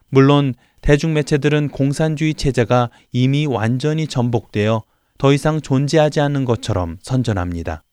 물론 0.08 0.54
대중매체들은 0.82 1.68
공산주의 1.68 2.34
체제가 2.34 2.90
이미 3.12 3.46
완전히 3.46 4.06
전복되어 4.06 4.82
더 5.18 5.32
이상 5.32 5.60
존재하지 5.60 6.20
않는 6.20 6.44
것처럼 6.44 6.98
선전합니다. 7.02 7.84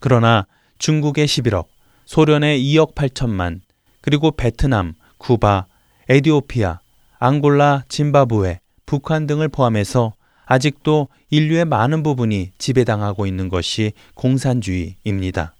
그러나 0.00 0.46
중국의 0.78 1.26
11억, 1.26 1.66
소련의 2.06 2.60
2억 2.64 2.94
8천만, 2.94 3.60
그리고 4.00 4.32
베트남, 4.32 4.94
쿠바, 5.18 5.66
에디오피아, 6.08 6.80
앙골라, 7.20 7.84
짐바브웨, 7.88 8.58
북한 8.84 9.28
등을 9.28 9.48
포함해서 9.48 10.12
아직도 10.52 11.08
인류의 11.30 11.64
많은 11.64 12.02
부분이 12.02 12.50
지배당하고 12.58 13.26
있는 13.26 13.48
것이 13.48 13.92
공산주의입니다. 14.14 15.54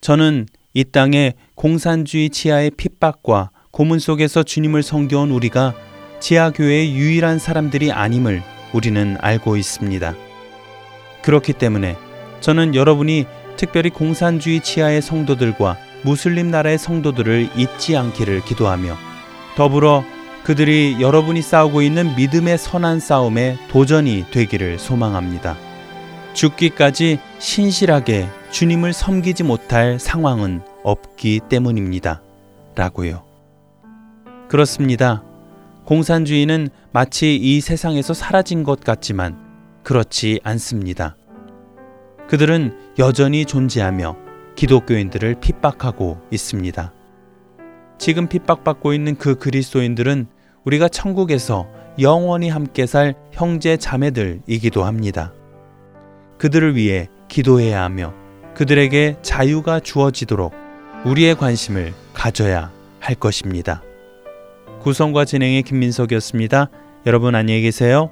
저는 0.00 0.46
이 0.74 0.84
땅에 0.84 1.34
공산주의 1.56 2.30
치하의 2.30 2.70
핍박과 2.76 3.50
고문 3.72 3.98
속에서 3.98 4.44
주님을 4.44 4.84
섬겨온 4.84 5.32
우리가 5.32 5.74
지하교회의 6.20 6.94
유일한 6.94 7.40
사람들이 7.40 7.90
아님을 7.90 8.42
우리는 8.72 9.16
알고 9.20 9.56
있습니다. 9.56 10.14
그렇기 11.22 11.54
때문에 11.54 11.96
저는 12.40 12.76
여러분이 12.76 13.26
특별히 13.56 13.90
공산주의 13.90 14.60
치하의 14.60 15.02
성도들과 15.02 15.76
무슬림 16.02 16.52
나라의 16.52 16.78
성도들을 16.78 17.50
잊지 17.56 17.96
않기를 17.96 18.44
기도하며 18.44 18.96
더불어 19.56 20.04
그들이 20.50 20.96
여러분이 20.98 21.42
싸우고 21.42 21.80
있는 21.80 22.16
믿음의 22.16 22.58
선한 22.58 22.98
싸움에 22.98 23.56
도전이 23.68 24.24
되기를 24.32 24.80
소망합니다. 24.80 25.56
죽기까지 26.32 27.20
신실하게 27.38 28.26
주님을 28.50 28.92
섬기지 28.92 29.44
못할 29.44 30.00
상황은 30.00 30.62
없기 30.82 31.42
때문입니다. 31.48 32.20
라고요. 32.74 33.22
그렇습니다. 34.48 35.22
공산주의는 35.84 36.70
마치 36.90 37.36
이 37.36 37.60
세상에서 37.60 38.12
사라진 38.12 38.64
것 38.64 38.80
같지만 38.80 39.38
그렇지 39.84 40.40
않습니다. 40.42 41.16
그들은 42.26 42.76
여전히 42.98 43.44
존재하며 43.44 44.16
기독교인들을 44.56 45.36
핍박하고 45.38 46.18
있습니다. 46.32 46.92
지금 47.98 48.26
핍박받고 48.26 48.94
있는 48.94 49.14
그 49.14 49.36
그리스도인들은 49.36 50.39
우리가 50.64 50.88
천국에서 50.88 51.66
영원히 51.98 52.48
함께 52.48 52.86
살 52.86 53.14
형제 53.32 53.76
자매들이기도 53.76 54.84
합니다. 54.84 55.32
그들을 56.38 56.76
위해 56.76 57.08
기도해야 57.28 57.82
하며 57.82 58.14
그들에게 58.54 59.16
자유가 59.22 59.80
주어지도록 59.80 60.52
우리의 61.04 61.34
관심을 61.34 61.92
가져야 62.12 62.70
할 62.98 63.14
것입니다. 63.14 63.82
구성과 64.82 65.24
진행의 65.24 65.62
김민석이었습니다. 65.62 66.70
여러분 67.06 67.34
안녕히 67.34 67.62
계세요. 67.62 68.10